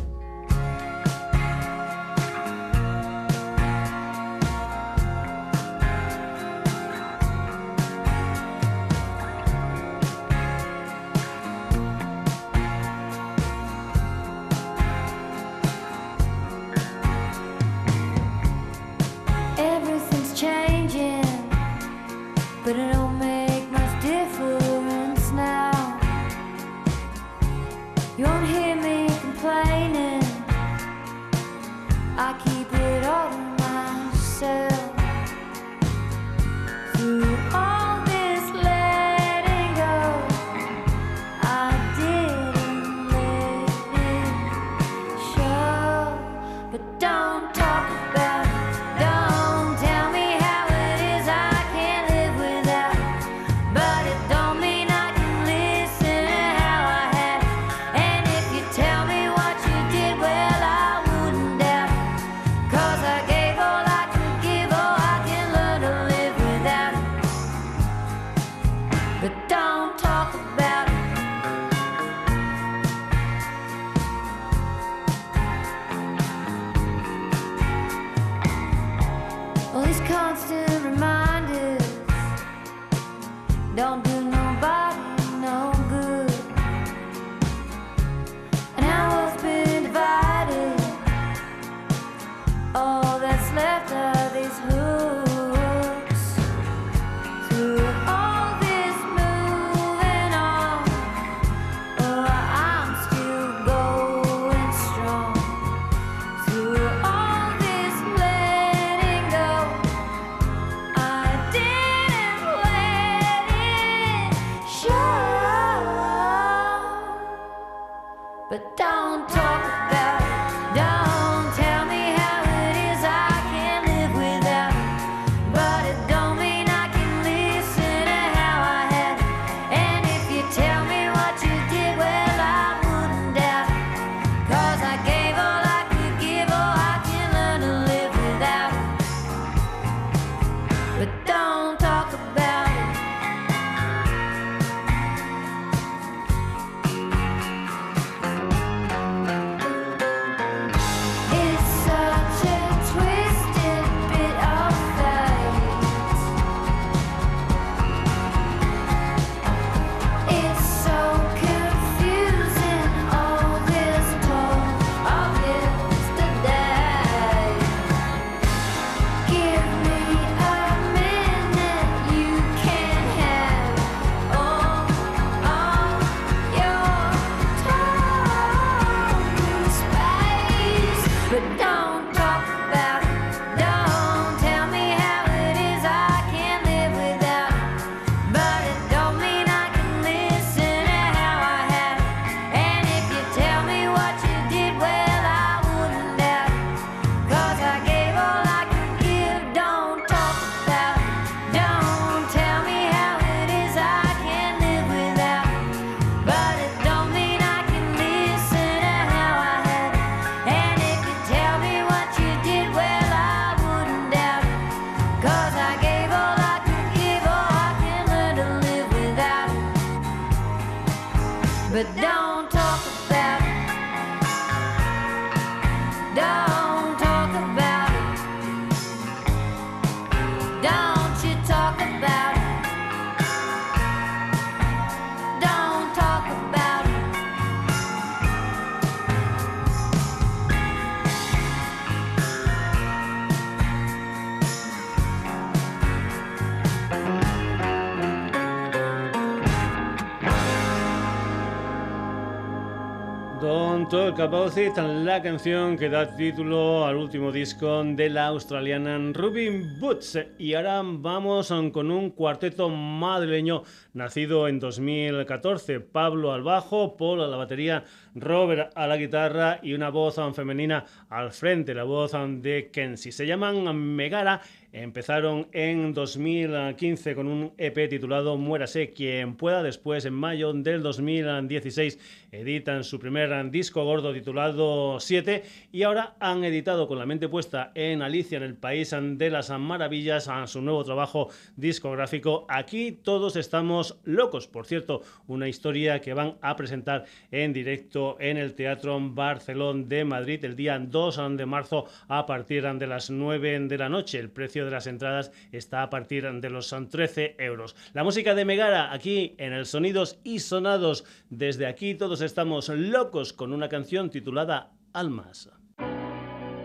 Talk 253.93 254.19
About 254.21 254.57
It, 254.57 254.75
la 254.75 255.21
canción 255.21 255.77
que 255.77 255.87
da 255.87 256.15
título 256.15 256.83
al 256.83 256.95
último 256.95 257.31
disco 257.31 257.83
de 257.83 258.09
la 258.09 258.25
australiana 258.25 258.97
Ruby 259.13 259.77
Boots. 259.79 260.17
Y 260.39 260.55
ahora 260.55 260.81
vamos 260.83 261.53
con 261.71 261.91
un 261.91 262.09
cuarteto 262.09 262.69
madrileño 262.69 263.61
nacido 263.93 264.47
en 264.47 264.59
2014. 264.59 265.79
Pablo 265.79 266.33
al 266.33 266.41
bajo, 266.41 266.97
Paul 266.97 267.21
a 267.21 267.27
la 267.27 267.37
batería, 267.37 267.83
Robert 268.15 268.71
a 268.73 268.87
la 268.87 268.97
guitarra 268.97 269.59
y 269.61 269.73
una 269.73 269.91
voz 269.91 270.15
femenina 270.33 270.85
al 271.09 271.31
frente, 271.31 271.75
la 271.75 271.83
voz 271.83 272.13
de 272.13 272.71
Kenzie. 272.73 273.11
Se 273.11 273.27
llaman 273.27 273.77
Megara 273.77 274.41
Empezaron 274.73 275.49
en 275.51 275.93
2015 275.93 277.13
con 277.13 277.27
un 277.27 277.53
EP 277.59 277.87
titulado 277.87 278.37
Muérase 278.37 278.89
quien 278.89 279.35
pueda. 279.35 279.61
Después, 279.61 280.03
en 280.05 280.15
mayo 280.15 280.51
del 280.51 280.81
2016, 280.81 282.22
editan 282.33 282.83
su 282.83 282.99
primer 282.99 283.49
disco 283.51 283.83
gordo 283.85 284.11
titulado 284.11 284.99
7 284.99 285.43
y 285.71 285.83
ahora 285.83 286.15
han 286.19 286.43
editado 286.43 286.87
con 286.87 286.97
la 286.97 287.05
mente 287.05 287.29
puesta 287.29 287.71
en 287.75 288.01
Alicia 288.01 288.37
en 288.37 288.43
el 288.43 288.55
País 288.55 288.93
de 288.99 289.29
las 289.29 289.49
Maravillas 289.51 290.27
a 290.27 290.45
su 290.47 290.61
nuevo 290.61 290.83
trabajo 290.83 291.29
discográfico. 291.55 292.45
Aquí 292.49 292.91
todos 292.91 293.35
estamos 293.35 293.99
locos. 294.03 294.47
Por 294.47 294.65
cierto, 294.65 295.01
una 295.27 295.47
historia 295.47 296.01
que 296.01 296.13
van 296.13 296.37
a 296.41 296.55
presentar 296.55 297.05
en 297.31 297.53
directo 297.53 298.17
en 298.19 298.37
el 298.37 298.55
Teatro 298.55 298.99
Barcelona 298.99 299.83
de 299.87 300.03
Madrid 300.03 300.43
el 300.43 300.55
día 300.55 300.79
2 300.79 301.37
de 301.37 301.45
marzo 301.45 301.85
a 302.07 302.25
partir 302.25 302.63
de 302.63 302.87
las 302.87 303.09
9 303.09 303.59
de 303.67 303.77
la 303.77 303.89
noche. 303.89 304.19
El 304.19 304.29
precio 304.29 304.65
de 304.65 304.71
las 304.71 304.87
entradas 304.87 305.31
está 305.51 305.83
a 305.83 305.89
partir 305.89 306.31
de 306.31 306.49
los 306.49 306.75
13 306.89 307.35
euros. 307.37 307.75
La 307.93 308.03
música 308.03 308.33
de 308.33 308.45
Megara 308.45 308.91
aquí 308.91 309.35
en 309.37 309.53
el 309.53 309.65
Sonidos 309.65 310.19
y 310.23 310.39
Sonados. 310.39 311.05
Desde 311.29 311.67
aquí 311.67 311.93
todos 311.93 312.22
estamos 312.23 312.69
locos 312.69 313.33
con 313.33 313.53
una 313.53 313.69
canción 313.69 314.09
titulada 314.09 314.71
Almas. 314.93 315.49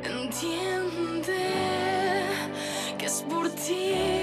Entiende 0.02 1.36
que 2.98 3.06
es 3.06 3.24
por 3.28 3.48
ti 3.50 4.17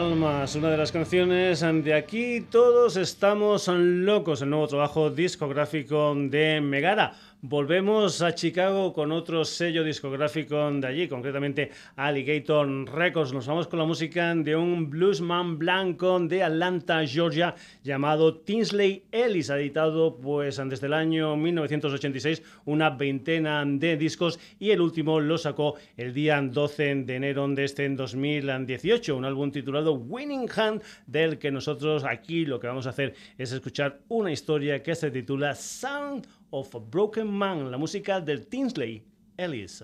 Almas, 0.00 0.54
una 0.56 0.70
de 0.70 0.78
las 0.78 0.92
canciones 0.92 1.60
de 1.60 1.92
aquí 1.92 2.40
todos 2.40 2.96
estamos 2.96 3.68
locos, 3.68 4.40
el 4.40 4.48
nuevo 4.48 4.66
trabajo 4.66 5.10
discográfico 5.10 6.14
de 6.16 6.62
Megara. 6.62 7.12
Volvemos 7.42 8.20
a 8.20 8.34
Chicago 8.34 8.92
con 8.92 9.12
otro 9.12 9.46
sello 9.46 9.82
discográfico 9.82 10.70
de 10.72 10.86
allí, 10.86 11.08
concretamente 11.08 11.70
Alligator 11.96 12.68
Records. 12.92 13.32
Nos 13.32 13.46
vamos 13.46 13.66
con 13.66 13.78
la 13.78 13.86
música 13.86 14.34
de 14.34 14.54
un 14.54 14.90
bluesman 14.90 15.58
blanco 15.58 16.20
de 16.20 16.42
Atlanta, 16.42 17.02
Georgia, 17.06 17.54
llamado 17.82 18.36
Tinsley 18.36 19.04
Ellis. 19.10 19.48
Ha 19.48 19.58
editado 19.58 20.18
pues 20.18 20.60
desde 20.68 20.86
el 20.86 20.92
año 20.92 21.34
1986 21.34 22.42
una 22.66 22.90
veintena 22.90 23.64
de 23.64 23.96
discos 23.96 24.38
y 24.58 24.72
el 24.72 24.82
último 24.82 25.18
lo 25.18 25.38
sacó 25.38 25.76
el 25.96 26.12
día 26.12 26.38
12 26.42 26.94
de 27.06 27.16
enero 27.16 27.48
de 27.48 27.64
este 27.64 27.88
2018, 27.88 29.16
un 29.16 29.24
álbum 29.24 29.50
titulado 29.50 29.94
Winning 29.94 30.46
Hand, 30.54 30.82
del 31.06 31.38
que 31.38 31.50
nosotros 31.50 32.04
aquí 32.04 32.44
lo 32.44 32.60
que 32.60 32.66
vamos 32.66 32.86
a 32.86 32.90
hacer 32.90 33.14
es 33.38 33.50
escuchar 33.50 34.00
una 34.08 34.30
historia 34.30 34.82
que 34.82 34.94
se 34.94 35.10
titula 35.10 35.54
Sound 35.54 36.26
of 36.50 36.74
a 36.74 36.78
Broken 36.78 37.30
Man, 37.30 37.70
la 37.70 37.78
música 37.78 38.20
del 38.20 38.46
Tinsley 38.46 39.04
Ellis. 39.36 39.82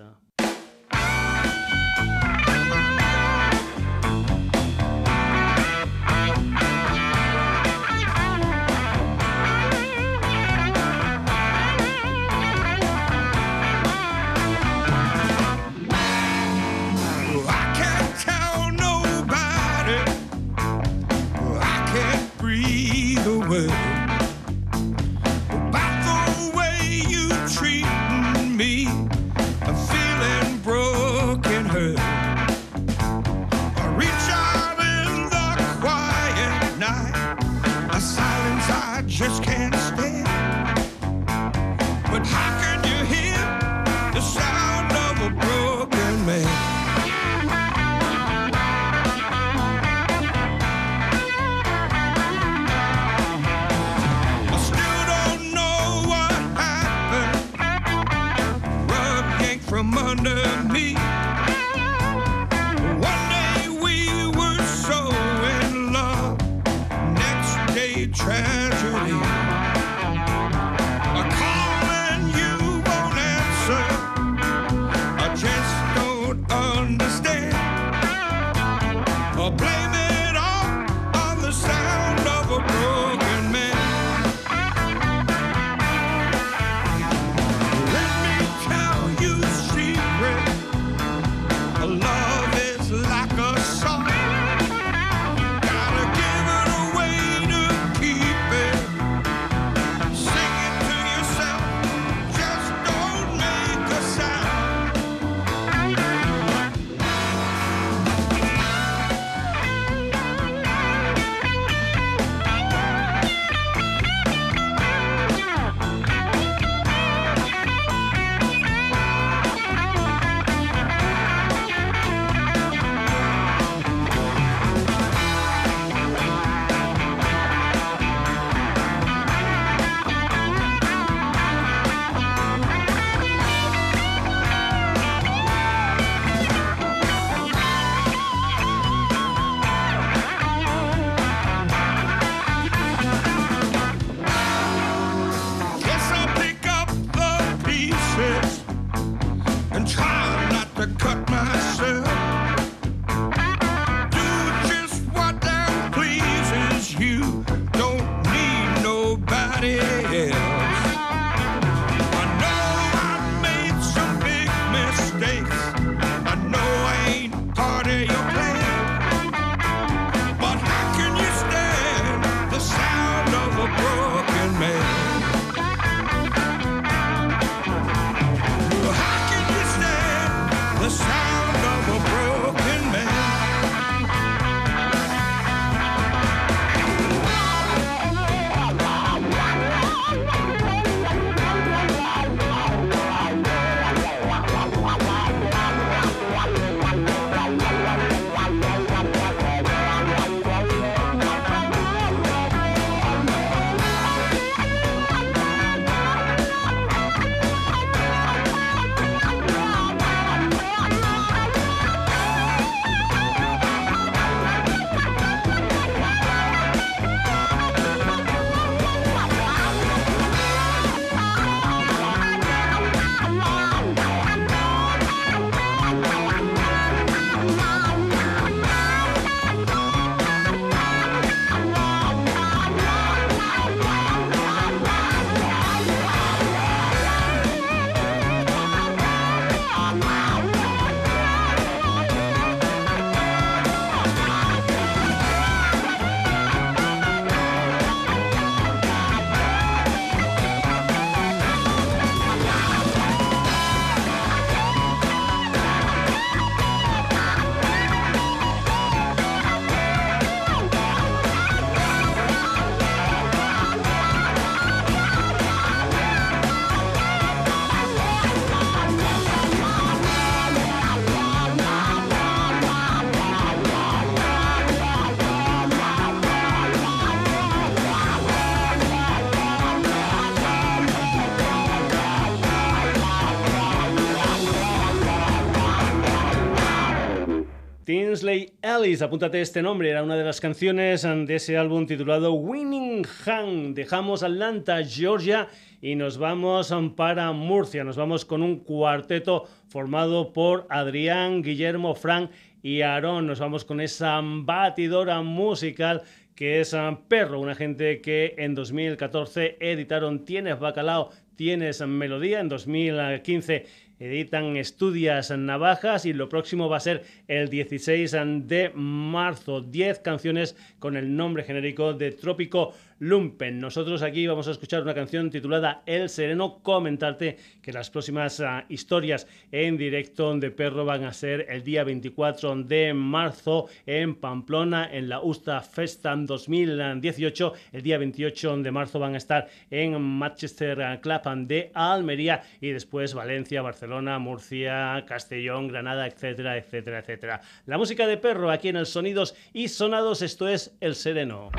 Apúntate 288.87 289.41
este 289.41 289.61
nombre, 289.61 289.89
era 289.89 290.01
una 290.01 290.15
de 290.15 290.23
las 290.23 290.39
canciones 290.39 291.01
de 291.01 291.35
ese 291.35 291.57
álbum 291.57 291.85
titulado 291.85 292.31
Winning 292.31 293.05
Hand. 293.25 293.75
Dejamos 293.75 294.23
Atlanta, 294.23 294.81
Georgia 294.81 295.49
y 295.81 295.95
nos 295.95 296.17
vamos 296.17 296.73
para 296.95 297.33
Murcia. 297.33 297.83
Nos 297.83 297.97
vamos 297.97 298.23
con 298.23 298.41
un 298.41 298.59
cuarteto 298.59 299.43
formado 299.67 300.31
por 300.31 300.67
Adrián, 300.69 301.41
Guillermo, 301.41 301.95
Frank 301.95 302.31
y 302.63 302.81
Aarón. 302.81 303.27
Nos 303.27 303.41
vamos 303.41 303.65
con 303.65 303.81
esa 303.81 304.21
batidora 304.23 305.21
musical 305.21 306.03
que 306.33 306.61
es 306.61 306.73
Perro, 307.09 307.41
una 307.41 307.55
gente 307.55 307.99
que 307.99 308.35
en 308.37 308.55
2014 308.55 309.57
editaron 309.59 310.23
Tienes 310.23 310.59
Bacalao, 310.59 311.09
Tienes 311.35 311.85
Melodía, 311.85 312.39
en 312.39 312.47
2015 312.47 313.65
editan 313.99 314.57
Estudias 314.57 315.31
Navajas 315.31 316.05
y 316.05 316.13
lo 316.13 316.29
próximo 316.29 316.69
va 316.69 316.77
a 316.77 316.81
ser 316.81 317.03
el 317.27 317.49
16 317.49 318.15
de 318.43 318.71
marzo. 318.73 319.61
10 319.61 319.99
canciones 319.99 320.55
con 320.79 320.97
el 320.97 321.15
nombre 321.15 321.43
genérico 321.43 321.93
de 321.93 322.11
Trópico 322.11 322.73
Lumpen. 322.99 323.59
Nosotros 323.59 324.01
aquí 324.01 324.25
vamos 324.27 324.47
a 324.47 324.51
escuchar 324.51 324.81
una 324.81 324.93
canción 324.93 325.29
titulada 325.29 325.83
El 325.85 326.09
Sereno. 326.09 326.59
Comentarte 326.61 327.37
que 327.61 327.71
las 327.71 327.89
próximas 327.89 328.39
ah, 328.39 328.65
historias 328.69 329.27
en 329.51 329.77
directo 329.77 330.37
de 330.37 330.51
Perro 330.51 330.85
van 330.85 331.03
a 331.03 331.13
ser 331.13 331.45
el 331.49 331.63
día 331.63 331.83
24 331.83 332.63
de 332.63 332.93
marzo 332.93 333.67
en 333.85 334.15
Pamplona, 334.15 334.89
en 334.91 335.09
la 335.09 335.21
Usta 335.21 335.61
Festa 335.61 336.15
2018. 336.15 337.53
El 337.71 337.81
día 337.81 337.97
28 337.97 338.57
de 338.57 338.71
marzo 338.71 338.99
van 338.99 339.15
a 339.15 339.17
estar 339.17 339.47
en 339.69 340.01
Manchester 340.01 340.99
Club 341.01 341.47
de 341.47 341.71
Almería 341.73 342.43
y 342.61 342.69
después 342.69 343.13
Valencia, 343.13 343.61
Barcelona, 343.61 344.19
Murcia, 344.19 345.03
Castellón, 345.07 345.67
Granada, 345.67 346.07
etcétera, 346.07 346.57
etcétera, 346.57 346.99
etcétera. 346.99 347.41
La 347.65 347.77
música 347.77 348.07
de 348.07 348.17
Perro 348.17 348.51
aquí 348.51 348.69
en 348.69 348.77
el 348.77 348.85
Sonidos 348.85 349.35
y 349.53 349.67
Sonados, 349.67 350.21
esto 350.21 350.47
es 350.47 350.75
El 350.79 350.95
Sereno. 350.95 351.49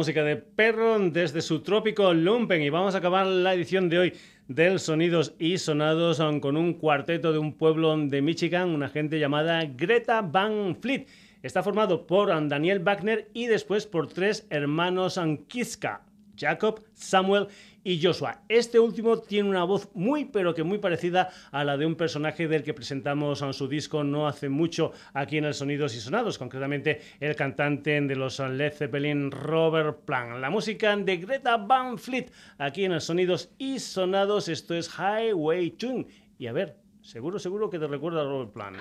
Música 0.00 0.24
de 0.24 0.36
Perro 0.36 0.98
desde 1.10 1.42
su 1.42 1.60
trópico 1.60 2.14
Lumpen. 2.14 2.62
Y 2.62 2.70
vamos 2.70 2.94
a 2.94 2.98
acabar 2.98 3.26
la 3.26 3.52
edición 3.52 3.90
de 3.90 3.98
hoy 3.98 4.14
del 4.48 4.80
Sonidos 4.80 5.34
y 5.38 5.58
Sonados 5.58 6.22
con 6.40 6.56
un 6.56 6.72
cuarteto 6.72 7.34
de 7.34 7.38
un 7.38 7.52
pueblo 7.52 7.94
de 7.94 8.22
Michigan, 8.22 8.70
una 8.70 8.88
gente 8.88 9.18
llamada 9.18 9.62
Greta 9.66 10.22
Van 10.22 10.74
Fleet. 10.80 11.06
Está 11.42 11.62
formado 11.62 12.06
por 12.06 12.30
Daniel 12.48 12.78
Wagner 12.78 13.28
y 13.34 13.44
después 13.44 13.86
por 13.86 14.06
tres 14.06 14.46
hermanos 14.48 15.20
Kiska, 15.48 16.00
Jacob, 16.34 16.82
Samuel 16.94 17.48
y 17.69 17.69
Joshua. 17.84 18.42
Este 18.48 18.78
último 18.78 19.18
tiene 19.18 19.48
una 19.48 19.64
voz 19.64 19.88
muy 19.94 20.26
pero 20.26 20.54
que 20.54 20.62
muy 20.62 20.78
parecida 20.78 21.30
a 21.50 21.64
la 21.64 21.76
de 21.76 21.86
un 21.86 21.94
personaje 21.94 22.48
del 22.48 22.62
que 22.62 22.74
presentamos 22.74 23.42
en 23.42 23.52
su 23.52 23.68
disco 23.68 24.04
no 24.04 24.28
hace 24.28 24.48
mucho 24.48 24.92
aquí 25.14 25.38
en 25.38 25.44
el 25.44 25.54
Sonidos 25.54 25.94
y 25.94 26.00
Sonados, 26.00 26.38
concretamente 26.38 27.00
el 27.20 27.34
cantante 27.36 28.00
de 28.00 28.16
los 28.16 28.38
Led 28.38 28.72
Zeppelin 28.72 29.30
Robert 29.30 30.04
Plant. 30.04 30.40
La 30.40 30.50
música 30.50 30.96
de 30.96 31.16
Greta 31.16 31.56
Van 31.56 31.98
Fleet 31.98 32.30
aquí 32.58 32.84
en 32.84 32.92
el 32.92 33.00
Sonidos 33.00 33.50
y 33.58 33.78
Sonados, 33.78 34.48
esto 34.48 34.74
es 34.74 34.90
Highway 34.98 35.70
Tune. 35.72 36.06
Y 36.38 36.46
a 36.46 36.52
ver, 36.52 36.76
seguro, 37.02 37.38
seguro 37.38 37.70
que 37.70 37.78
te 37.78 37.86
recuerda 37.86 38.22
a 38.22 38.24
Robert 38.24 38.52
Plant. 38.52 38.76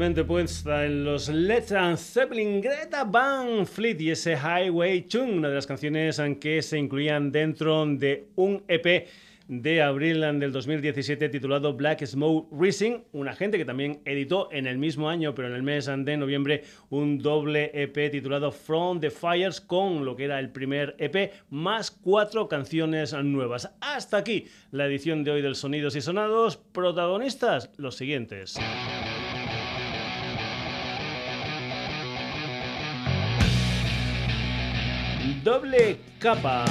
La 0.00 0.06
mente 0.06 0.24
puesta 0.24 0.86
en 0.86 1.04
los 1.04 1.28
Led 1.28 1.64
Zeppelin, 1.98 2.62
Greta 2.62 3.04
Van 3.04 3.66
Fleet 3.66 4.00
y 4.00 4.10
ese 4.12 4.32
Highway 4.34 5.02
Tune, 5.02 5.34
una 5.34 5.50
de 5.50 5.56
las 5.56 5.66
canciones 5.66 6.18
en 6.18 6.36
que 6.36 6.62
se 6.62 6.78
incluían 6.78 7.30
dentro 7.30 7.84
de 7.84 8.28
un 8.36 8.62
EP 8.66 9.08
de 9.48 9.82
abril 9.82 10.22
del 10.40 10.52
2017 10.52 11.28
titulado 11.28 11.74
Black 11.74 12.06
Smoke 12.06 12.48
Racing, 12.50 13.00
una 13.12 13.34
gente 13.34 13.58
que 13.58 13.66
también 13.66 14.00
editó 14.06 14.48
en 14.52 14.66
el 14.66 14.78
mismo 14.78 15.10
año, 15.10 15.34
pero 15.34 15.48
en 15.48 15.54
el 15.54 15.62
mes 15.62 15.84
de 15.84 16.16
noviembre, 16.16 16.64
un 16.88 17.18
doble 17.18 17.70
EP 17.74 18.10
titulado 18.10 18.52
From 18.52 19.00
the 19.00 19.10
Fires 19.10 19.60
con 19.60 20.06
lo 20.06 20.16
que 20.16 20.24
era 20.24 20.38
el 20.38 20.48
primer 20.48 20.96
EP, 20.98 21.30
más 21.50 21.90
cuatro 21.90 22.48
canciones 22.48 23.12
nuevas. 23.12 23.70
Hasta 23.82 24.16
aquí 24.16 24.46
la 24.70 24.86
edición 24.86 25.24
de 25.24 25.32
hoy 25.32 25.42
del 25.42 25.56
Sonidos 25.56 25.94
y 25.94 26.00
Sonados. 26.00 26.56
Protagonistas, 26.56 27.70
los 27.76 27.96
siguientes. 27.96 28.56
Doble 35.44 35.98
capa. 36.18 36.64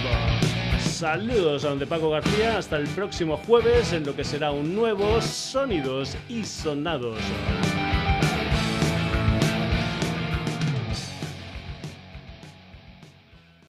Saludos 1.04 1.66
a 1.66 1.68
donde 1.68 1.86
Paco 1.86 2.08
García. 2.08 2.56
Hasta 2.56 2.78
el 2.78 2.88
próximo 2.88 3.36
jueves 3.36 3.92
en 3.92 4.06
lo 4.06 4.16
que 4.16 4.24
será 4.24 4.52
un 4.52 4.74
nuevo 4.74 5.20
Sonidos 5.20 6.16
y 6.30 6.44
Sonados. 6.44 7.18